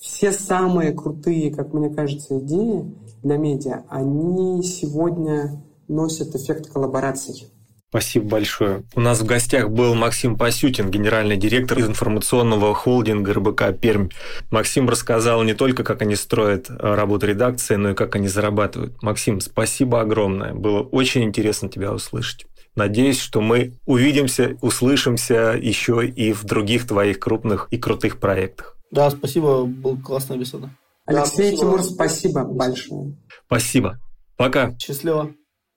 [0.00, 2.92] Все самые крутые, как мне кажется, идеи
[3.22, 7.48] для медиа, они сегодня носят эффект коллабораций.
[7.90, 8.84] Спасибо большое.
[8.94, 14.10] У нас в гостях был Максим Пасютин, генеральный директор информационного холдинга РБК «Пермь».
[14.50, 19.02] Максим рассказал не только, как они строят э, работу редакции, но и как они зарабатывают.
[19.02, 20.52] Максим, спасибо огромное.
[20.52, 22.46] Было очень интересно тебя услышать.
[22.74, 28.76] Надеюсь, что мы увидимся, услышимся еще и в других твоих крупных и крутых проектах.
[28.90, 30.70] Да, спасибо, был классная беседа.
[31.08, 33.16] Алексей да, Тимур, спасибо большое.
[33.46, 33.98] Спасибо.
[34.36, 34.76] Пока.
[34.78, 35.34] Счастливо.